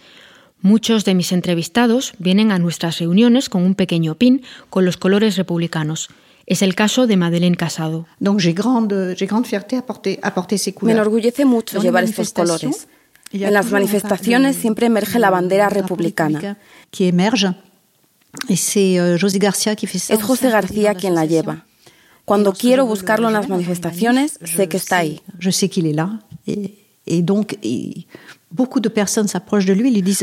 Muchos 0.61 1.05
de 1.05 1.15
mis 1.15 1.31
entrevistados 1.31 2.13
vienen 2.19 2.51
a 2.51 2.59
nuestras 2.59 2.99
reuniones 2.99 3.49
con 3.49 3.63
un 3.63 3.73
pequeño 3.73 4.13
pin 4.13 4.43
con 4.69 4.85
los 4.85 4.97
colores 4.97 5.37
republicanos. 5.37 6.09
Es 6.45 6.61
el 6.61 6.75
caso 6.75 7.07
de 7.07 7.17
Madeleine 7.17 7.57
Casado. 7.57 8.05
Me 10.81 10.91
enorgullece 10.91 11.45
mucho 11.45 11.81
llevar 11.81 12.03
estos 12.03 12.31
colores. 12.31 12.87
En 13.33 13.53
las 13.53 13.71
manifestaciones 13.71 14.55
siempre 14.55 14.85
emerge 14.85 15.17
la 15.17 15.31
bandera 15.31 15.69
republicana. 15.69 16.39
Euh, 16.39 16.55
es 19.19 20.21
José 20.21 20.49
García 20.49 20.93
quien 20.93 21.15
la 21.15 21.25
lleva. 21.25 21.65
Cuando 22.25 22.53
quiero 22.53 22.85
buscarlo 22.85 23.27
en 23.27 23.33
las 23.33 23.49
manifestaciones, 23.49 24.39
sé 24.43 24.69
que 24.69 24.77
está 24.77 24.97
ahí. 24.97 25.21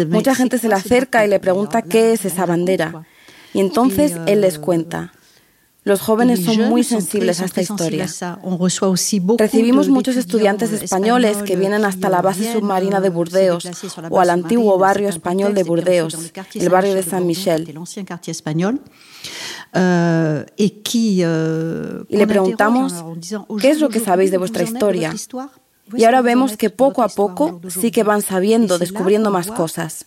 Mucha 0.08 0.34
gente 0.34 0.58
se 0.58 0.68
le 0.68 0.74
acerca 0.74 1.26
y 1.26 1.28
le 1.28 1.40
pregunta 1.40 1.82
qué 1.82 2.12
es 2.12 2.24
esa 2.24 2.46
bandera. 2.46 3.06
Y 3.52 3.60
entonces 3.60 4.14
él 4.26 4.42
les 4.42 4.56
euh, 4.56 4.60
cuenta. 4.60 5.12
Los 5.82 6.00
jóvenes 6.00 6.44
son 6.44 6.68
muy 6.68 6.84
sensibles 6.84 7.40
a 7.40 7.46
esta 7.46 7.62
historia. 7.62 8.06
Recibimos 9.38 9.88
muchos 9.88 10.16
estudiantes 10.16 10.72
españoles 10.72 11.38
que 11.38 11.56
vienen 11.56 11.84
hasta 11.84 12.10
la 12.10 12.20
base 12.20 12.52
submarina 12.52 13.00
de 13.00 13.08
Burdeos 13.08 13.66
o 14.10 14.20
al 14.20 14.30
antiguo 14.30 14.78
barrio 14.78 15.08
español 15.08 15.54
de 15.54 15.64
Burdeos, 15.64 16.16
el 16.54 16.68
barrio 16.68 16.94
de 16.94 17.02
San 17.02 17.26
Michel. 17.26 17.74
Euh, 19.72 20.44
euh, 20.58 22.04
y 22.08 22.16
le 22.16 22.26
preguntamos, 22.26 23.04
¿qué 23.60 23.70
es 23.70 23.80
lo 23.80 23.88
que 23.88 24.00
sabéis 24.00 24.30
de 24.30 24.38
vuestra 24.38 24.64
historia? 24.64 25.14
Y 25.96 26.04
ahora 26.04 26.22
vemos 26.22 26.56
que 26.56 26.70
poco 26.70 27.02
a 27.02 27.08
poco 27.08 27.60
sí 27.68 27.90
que 27.90 28.02
van 28.02 28.22
sabiendo, 28.22 28.78
descubriendo 28.78 29.30
más 29.30 29.48
cosas. 29.48 30.04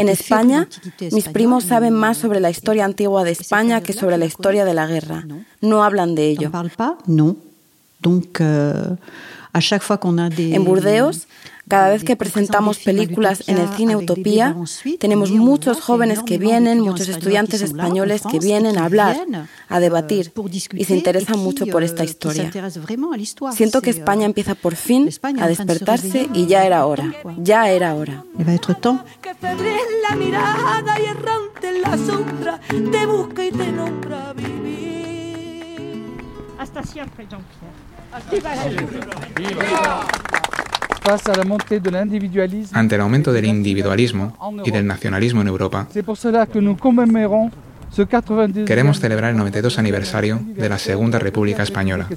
En 0.00 0.08
España, 0.08 0.68
mis 1.12 1.28
primos 1.28 1.64
saben 1.64 1.94
más 1.94 2.18
sobre 2.18 2.40
la 2.40 2.50
historia 2.50 2.84
antigua 2.84 3.24
de 3.24 3.32
España 3.32 3.80
que 3.80 3.92
sobre 3.92 4.18
la 4.18 4.26
historia 4.26 4.64
de 4.64 4.74
la 4.74 4.86
guerra. 4.86 5.26
No 5.60 5.82
hablan 5.82 6.14
de 6.14 6.28
ello. 6.28 6.50
Euh, 8.40 8.96
en 10.36 10.64
Burdeos, 10.64 11.28
cada 11.68 11.90
vez 11.90 12.04
que 12.04 12.16
presentamos 12.16 12.78
películas 12.78 13.48
en 13.48 13.58
el 13.58 13.68
cine 13.70 13.96
Utopía, 13.96 14.56
tenemos 14.98 15.30
muchos 15.30 15.80
jóvenes 15.80 16.22
que 16.22 16.38
vienen, 16.38 16.80
muchos 16.80 17.08
estudiantes 17.08 17.62
españoles 17.62 18.22
que 18.30 18.38
vienen 18.38 18.78
a 18.78 18.84
hablar, 18.84 19.16
a 19.68 19.80
debatir 19.80 20.32
y 20.72 20.84
se 20.84 20.94
interesan 20.94 21.38
mucho 21.38 21.66
por 21.66 21.82
esta 21.82 22.04
historia. 22.04 22.50
Siento 23.52 23.80
que 23.80 23.90
España 23.90 24.26
empieza 24.26 24.54
por 24.54 24.76
fin 24.76 25.08
a 25.40 25.48
despertarse 25.48 26.28
y 26.34 26.46
ya 26.46 26.66
era 26.66 26.86
hora, 26.86 27.12
ya 27.38 27.70
era 27.70 27.94
hora. 27.94 28.24
la 30.02 30.16
mirada 30.16 31.00
y 31.00 31.04
errante 31.04 31.80
la 31.80 31.96
sombra 31.96 32.60
te 32.68 33.06
busca 33.06 33.44
y 33.44 33.50
te 33.50 33.72
nombra 33.72 34.32
vivir. 34.34 34.72
Hasta 36.58 36.82
siempre, 36.82 37.26
Jean-Pierre. 37.28 37.92
Ante 42.72 42.94
el 42.94 43.00
aumento 43.00 43.32
del 43.32 43.44
individualismo 43.46 44.36
y 44.64 44.70
del 44.70 44.86
nacionalismo 44.86 45.40
en 45.40 45.48
Europa, 45.48 45.88
queremos 48.66 49.00
celebrar 49.00 49.32
el 49.32 49.36
92 49.36 49.78
aniversario 49.78 50.40
de 50.42 50.68
la 50.68 50.78
Segunda 50.78 51.18
República 51.18 51.62
Española, 51.62 52.08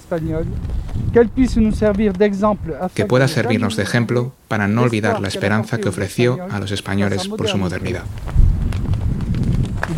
que 2.93 3.06
pueda 3.06 3.28
servirnos 3.28 3.76
de 3.76 3.84
ejemplo 3.84 4.34
para 4.48 4.67
no 4.67 4.84
olvidar 4.84 5.19
la 5.19 5.28
esperanza 5.28 5.80
que 5.80 5.89
ofreció 5.89 6.38
a 6.52 6.60
los 6.60 6.71
españoles 6.71 7.28
por 7.28 7.48
su 7.48 7.58
modernidad. 7.58 8.04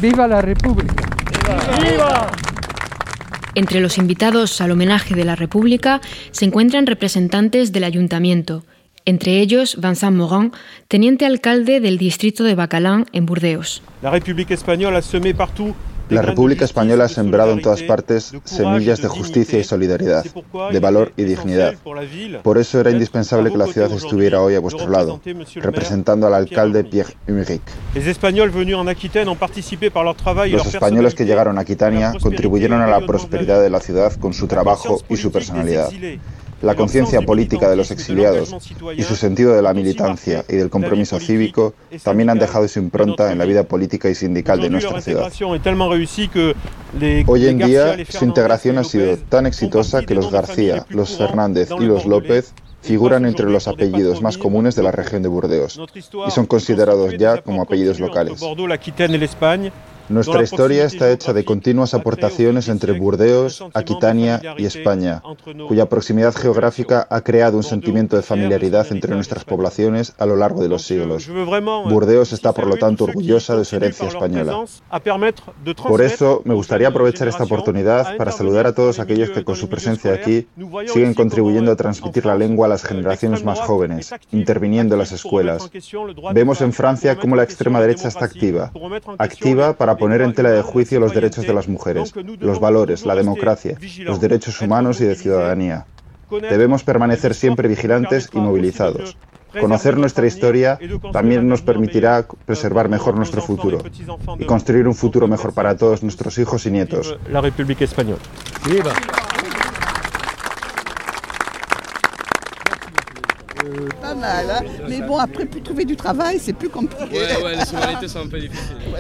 ¡Viva 0.02 0.28
la 0.28 0.42
República! 0.42 1.06
¡Viva! 1.82 2.32
Entre 3.56 3.82
los 3.82 3.98
invitados 3.98 4.62
al 4.62 4.72
homenaje 4.72 5.16
de 5.16 5.26
la 5.26 5.36
República 5.36 6.00
se 6.32 6.46
encuentran 6.46 6.86
representantes 6.86 7.72
del 7.72 7.86
Ayuntamiento, 7.86 8.64
entre 9.08 9.40
ellos 9.40 9.78
Vincent 9.82 10.16
Morin, 10.16 10.52
teniente 10.88 11.26
alcalde 11.26 11.80
del 11.80 11.98
distrito 11.98 12.44
de 12.44 12.54
Bacalán, 12.54 13.06
en 13.14 13.26
Burdeos. 13.26 13.82
La 14.04 14.12
República 14.12 14.54
Española 14.54 15.02
semé 15.02 15.34
partout 15.34 15.74
la 16.10 16.22
República 16.22 16.64
Española 16.64 17.06
ha 17.06 17.10
sembrado 17.10 17.52
en 17.52 17.62
todas 17.62 17.84
partes 17.84 18.34
semillas 18.46 19.02
de 19.02 19.10
justicia 19.10 19.60
y 19.60 19.64
solidaridad, 19.64 20.24
de 20.72 20.80
valor 20.80 21.12
y 21.18 21.24
dignidad. 21.24 21.76
Por 22.44 22.58
eso 22.58 22.80
era 22.80 22.92
indispensable 22.92 23.52
que 23.52 23.58
la 23.58 23.68
ciudad 23.68 23.92
estuviera 23.92 24.42
hoy 24.42 24.56
a 24.56 24.60
vuestro 24.60 24.90
lado, 24.90 25.20
representando 25.56 26.28
al 26.28 26.34
alcalde 26.34 26.86
Pierre 26.86 27.14
Humeric. 27.28 27.62
Los 30.52 30.66
españoles 30.66 31.14
que 31.14 31.26
llegaron 31.26 31.58
a 31.58 31.62
Aquitania 31.62 32.14
contribuyeron 32.22 32.82
a 32.82 32.88
la 32.88 33.06
prosperidad 33.06 33.62
de 33.62 33.70
la 33.70 33.82
ciudad 33.82 34.14
con 34.14 34.34
su 34.34 34.48
trabajo 34.48 35.02
y 35.10 35.18
su 35.18 35.32
personalidad. 35.32 35.90
La 36.62 36.76
conciencia 36.76 37.22
política 37.22 37.70
de 37.70 37.76
los 37.76 37.92
exiliados 37.92 38.56
y 38.96 39.04
su 39.04 39.16
sentido 39.16 39.56
de 39.56 39.62
la 39.62 39.74
militancia 39.74 40.44
y 40.50 40.56
del 40.56 40.70
compromiso 40.70 41.20
cívico 41.20 41.74
también 42.04 42.30
han 42.30 42.40
dejado 42.40 42.68
su 42.68 42.80
impronta 42.80 43.32
en 43.32 43.38
la 43.38 43.46
vida 43.46 43.64
política 43.64 44.10
y 44.10 44.16
sindical 44.16 44.60
de 44.60 44.70
nuestra 44.70 45.02
ciudad. 45.02 45.32
Hoy 47.28 47.48
en 47.48 47.58
día 47.60 47.98
su 48.10 48.26
integración 48.26 48.78
ha 48.80 48.84
sido 48.84 49.18
tan 49.18 49.46
exitosa 49.46 50.02
que 50.02 50.16
los 50.16 50.32
García, 50.32 50.86
los 50.90 51.18
Fernández 51.18 51.70
y 51.80 51.86
los 51.86 52.06
López 52.06 52.54
figuran 52.82 53.26
entre 53.26 53.50
los 53.50 53.68
apellidos 53.68 54.22
más 54.22 54.38
comunes 54.38 54.76
de 54.76 54.84
la 54.84 54.92
región 54.92 55.22
de 55.22 55.30
Burdeos 55.30 55.80
y 55.96 56.32
son 56.32 56.46
considerados 56.46 57.16
ya 57.18 57.42
como 57.42 57.62
apellidos 57.62 58.00
locales. 58.00 58.42
Nuestra 60.10 60.42
historia 60.42 60.86
está 60.86 61.12
hecha 61.12 61.34
de 61.34 61.44
continuas 61.44 61.94
aportaciones 61.94 62.70
entre 62.70 62.94
Burdeos, 62.94 63.64
Aquitania 63.74 64.42
y 64.58 64.66
España, 64.66 65.22
cuya 65.68 65.88
proximidad 65.88 66.34
geográfica 66.34 67.08
ha 67.10 67.22
creado 67.22 67.58
un 67.58 67.64
sentimiento 67.64 68.16
de 68.16 68.22
familiaridad 68.22 68.88
entre 68.92 69.14
nuestras 69.16 69.44
poblaciones 69.44 70.14
a 70.18 70.26
lo 70.26 70.38
largo 70.38 70.62
de 70.62 70.70
los 70.70 70.84
siglos. 70.84 71.28
Burdeos 71.28 72.32
está, 72.32 72.54
por 72.54 72.68
lo 72.68 72.78
tanto, 72.78 73.04
orgullosa 73.04 73.58
de 73.58 73.66
su 73.66 73.76
herencia 73.76 74.08
española. 74.08 74.66
Por 75.76 76.02
eso, 76.02 76.42
me 76.46 76.54
gustaría 76.54 76.88
aprovechar 76.88 77.28
esta 77.28 77.44
oportunidad 77.44 78.16
para 78.16 78.32
saludar 78.32 78.66
a 78.68 78.74
todos 78.74 79.00
aquellos 79.00 79.32
que, 79.32 79.44
con 79.44 79.56
su 79.56 79.68
presencia 79.68 80.14
aquí, 80.14 80.48
siguen 80.88 81.14
contribuyendo 81.14 81.72
a 81.72 81.76
transmitir 81.76 82.26
la 82.26 82.36
lengua 82.36 82.68
a 82.68 82.70
las 82.70 82.84
generaciones 82.84 83.44
más 83.44 83.60
jóvenes, 83.60 84.14
interviniendo 84.32 84.96
en 84.96 85.00
las 85.00 85.12
escuelas. 85.12 85.70
Vemos 86.34 86.62
en 86.62 86.72
Francia 86.72 87.18
cómo 87.18 87.36
la 87.36 87.44
extrema 87.44 87.82
derecha 87.82 88.08
está 88.08 88.26
activa, 88.26 88.72
activa 89.18 89.74
para 89.74 89.97
poner 89.98 90.22
en 90.22 90.34
tela 90.34 90.52
de 90.52 90.62
juicio 90.62 91.00
los 91.00 91.14
derechos 91.14 91.46
de 91.46 91.54
las 91.54 91.68
mujeres, 91.68 92.14
los 92.40 92.60
valores, 92.60 93.06
la 93.06 93.16
democracia, 93.16 93.78
los 94.00 94.20
derechos 94.20 94.62
humanos 94.62 95.02
y 95.02 95.06
de 95.06 95.16
ciudadanía. 95.16 95.86
Debemos 96.30 96.84
permanecer 96.84 97.34
siempre 97.34 97.68
vigilantes 97.68 98.30
y 98.34 98.38
movilizados. 98.38 99.18
Conocer 99.60 99.98
nuestra 99.98 100.28
historia 100.28 100.78
también 101.12 101.48
nos 101.48 101.62
permitirá 101.62 102.28
preservar 102.46 102.90
mejor 102.90 103.16
nuestro 103.16 103.42
futuro 103.42 103.80
y 104.38 104.46
construir 104.46 104.88
un 104.88 104.96
futuro 104.96 105.28
mejor 105.28 105.54
para 105.54 105.76
todos 105.78 106.04
nuestros 106.04 106.38
hijos 106.38 106.66
y 106.66 106.72
nietos. 106.72 107.18
La 107.32 107.42
República 107.42 107.86
Española. 107.86 108.22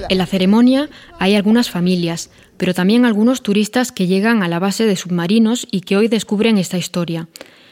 En 0.10 0.18
la 0.18 0.26
ceremonia 0.26 0.90
hay 1.20 1.36
algunas 1.36 1.70
familias, 1.70 2.30
pero 2.58 2.74
también 2.74 3.06
algunos 3.06 3.42
turistas 3.42 3.92
que 3.92 4.08
llegan 4.08 4.44
a 4.44 4.48
la 4.48 4.60
base 4.60 4.86
de 4.86 4.96
submarinos 4.96 5.68
y 5.72 5.82
que 5.82 5.98
hoy 5.98 6.08
descubren 6.08 6.58
esta 6.58 6.78
historia. 6.78 7.28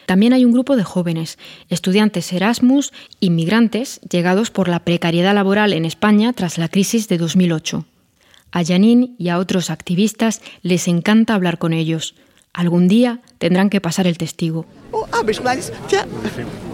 También 0.05 0.33
hay 0.33 0.45
un 0.45 0.51
grupo 0.51 0.75
de 0.75 0.83
jóvenes, 0.83 1.39
estudiantes 1.69 2.31
Erasmus, 2.31 2.93
inmigrantes, 3.19 3.99
llegados 4.01 4.51
por 4.51 4.67
la 4.67 4.79
precariedad 4.79 5.33
laboral 5.33 5.73
en 5.73 5.85
España 5.85 6.31
tras 6.33 6.57
la 6.57 6.69
crisis 6.69 7.07
de 7.07 7.17
2008. 7.17 7.85
A 8.51 8.63
Janine 8.63 9.11
y 9.17 9.29
a 9.29 9.39
otros 9.39 9.69
activistas 9.69 10.41
les 10.61 10.87
encanta 10.87 11.33
hablar 11.33 11.57
con 11.57 11.73
ellos. 11.73 12.15
Algún 12.55 12.87
día 12.87 13.19
tendrán 13.37 13.69
que 13.69 13.81
pasar 13.81 14.07
el 14.07 14.17
testigo. 14.17 14.65
Oh, 14.93 15.05
ah, 15.11 15.23
mais 15.25 15.35
je 15.35 15.71
Tiens, 15.87 16.05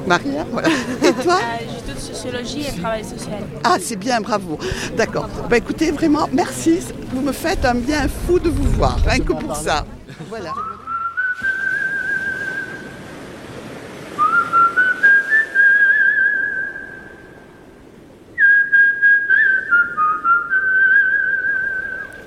Maria, 0.05 0.45
voilà. 0.51 0.69
Et 1.01 1.11
toi 1.23 1.39
de 1.87 1.99
sociologie 1.99 2.67
et 2.67 2.79
travail 2.79 3.03
social. 3.03 3.41
Ah, 3.63 3.77
c'est 3.79 3.95
bien, 3.95 4.21
bravo. 4.21 4.59
D'accord. 4.95 5.27
Bah, 5.49 5.57
écoutez, 5.57 5.91
vraiment, 5.91 6.29
merci. 6.31 6.79
Vous 7.11 7.21
me 7.21 7.31
faites 7.31 7.65
un 7.65 7.73
bien 7.75 8.07
fou 8.07 8.37
de 8.37 8.49
vous 8.49 8.69
voir, 8.77 8.97
rien 9.07 9.19
que 9.19 9.33
pour 9.33 9.55
ça. 9.55 9.85
Voilà. 10.29 10.53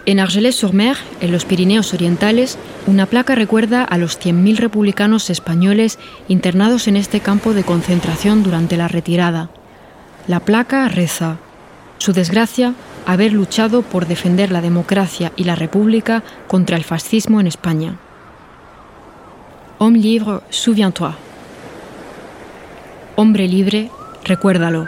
En 0.07 0.21
Argelès-sur-Mer, 0.21 0.99
en 1.23 1.33
los 1.33 1.47
Pirineos 1.47 1.95
Orientales, 1.95 2.59
una 2.87 3.07
placa 3.07 3.35
recuerda 3.35 3.83
a 3.83 3.97
los 3.97 4.21
100.000 4.21 4.57
republicanos 4.59 5.31
españoles 5.31 5.99
internados 6.29 6.88
en 6.88 6.97
este 6.97 7.21
campo 7.21 7.55
de 7.55 7.64
concentración 7.64 8.43
durante 8.43 8.77
la 8.77 8.87
retirada. 8.87 9.49
La 10.29 10.40
placa 10.40 10.88
reza, 10.88 11.38
su 11.97 12.12
desgracia, 12.12 12.75
haber 13.07 13.33
luchado 13.33 13.81
por 13.81 14.07
defender 14.07 14.53
la 14.53 14.61
democracia 14.61 15.33
y 15.37 15.45
la 15.45 15.57
república 15.57 16.23
contra 16.49 16.77
el 16.77 16.85
fascismo 16.85 17.40
en 17.40 17.47
España. 17.47 17.97
Homme 19.79 19.99
libre, 19.99 20.40
souviens-toi. 20.51 21.14
Hombre 23.17 23.49
libre, 23.49 23.90
recuérdalo. 24.25 24.87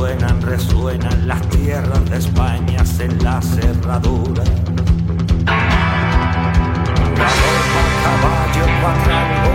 resuenan, 0.00 0.40
resuenan 0.40 1.28
las 1.28 1.42
tierras 1.50 2.10
de 2.10 2.16
España 2.16 2.82
en 3.00 3.22
la 3.22 3.40
cerradura. 3.42 4.44
Caballo, 8.02 8.64
cuatrango, 8.80 9.52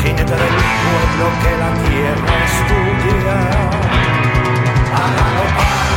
jinete 0.00 0.36
del 0.42 0.56
pueblo 0.84 1.24
que 1.42 1.52
la 1.58 1.70
tierra 1.88 2.32
es 2.44 2.54
tuya. 2.68 3.38
A. 4.94 5.89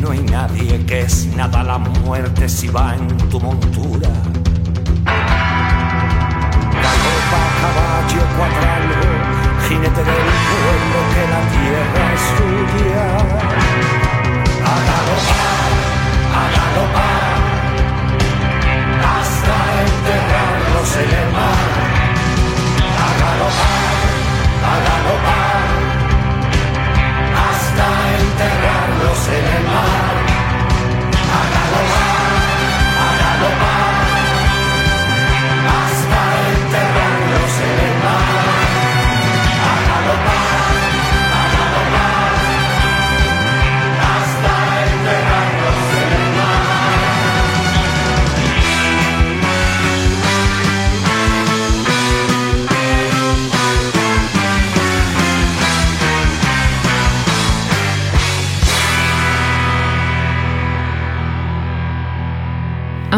no 0.00 0.10
hay 0.10 0.20
nadie, 0.20 0.84
que 0.86 1.00
es 1.00 1.26
nada 1.36 1.62
la 1.62 1.78
muerte 1.78 2.48
si 2.48 2.68
va 2.68 2.94
en 2.94 3.06
tu 3.28 3.38
montura. 3.40 4.08
Galopa, 6.84 7.42
caballo, 7.60 8.22
cuadrado, 8.36 9.00
jinete 9.68 10.02
del 10.10 10.30
pueblo 10.50 10.98
que 11.12 11.22
la 11.34 11.42
tierra 11.54 12.02
es 12.14 12.24
tuya. 12.38 13.04
A 14.64 14.76
galopar, 14.88 15.70
a 16.40 16.44
galopar, 16.56 17.38
hasta 19.12 19.56
enterrarlos 19.86 20.90
en 20.96 21.10
el 21.20 21.28
mar. 21.36 21.68
A 22.96 23.10
galopar, 23.20 23.94
a 24.64 24.74
galopar, 24.88 25.49
enterrarlos 29.60 29.99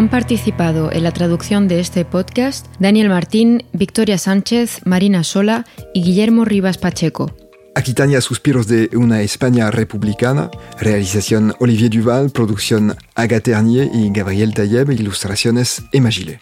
Han 0.03 0.09
participado 0.09 0.91
en 0.91 1.03
la 1.03 1.13
traducción 1.13 1.69
de 1.69 1.79
este 1.79 2.03
podcast 2.03 2.67
Daniel 2.77 3.07
Martín, 3.07 3.63
Victoria 3.71 4.17
Sánchez, 4.17 4.81
Marina 4.83 5.23
Sola 5.23 5.65
y 5.93 6.03
Guillermo 6.03 6.43
Rivas 6.43 6.77
Pacheco. 6.77 7.33
Aquitania 7.73 8.19
Suspiros 8.19 8.67
de 8.67 8.89
una 8.97 9.21
España 9.21 9.71
republicana, 9.71 10.51
realización 10.77 11.55
Olivier 11.61 11.89
Duval, 11.89 12.31
producción 12.31 12.97
Agathe 13.15 13.53
Ternier 13.53 13.91
y 13.93 14.09
Gabriel 14.11 14.53
Tayeb, 14.53 14.91
ilustraciones 14.91 15.83
Emma 15.93 16.11
Gillet. 16.11 16.41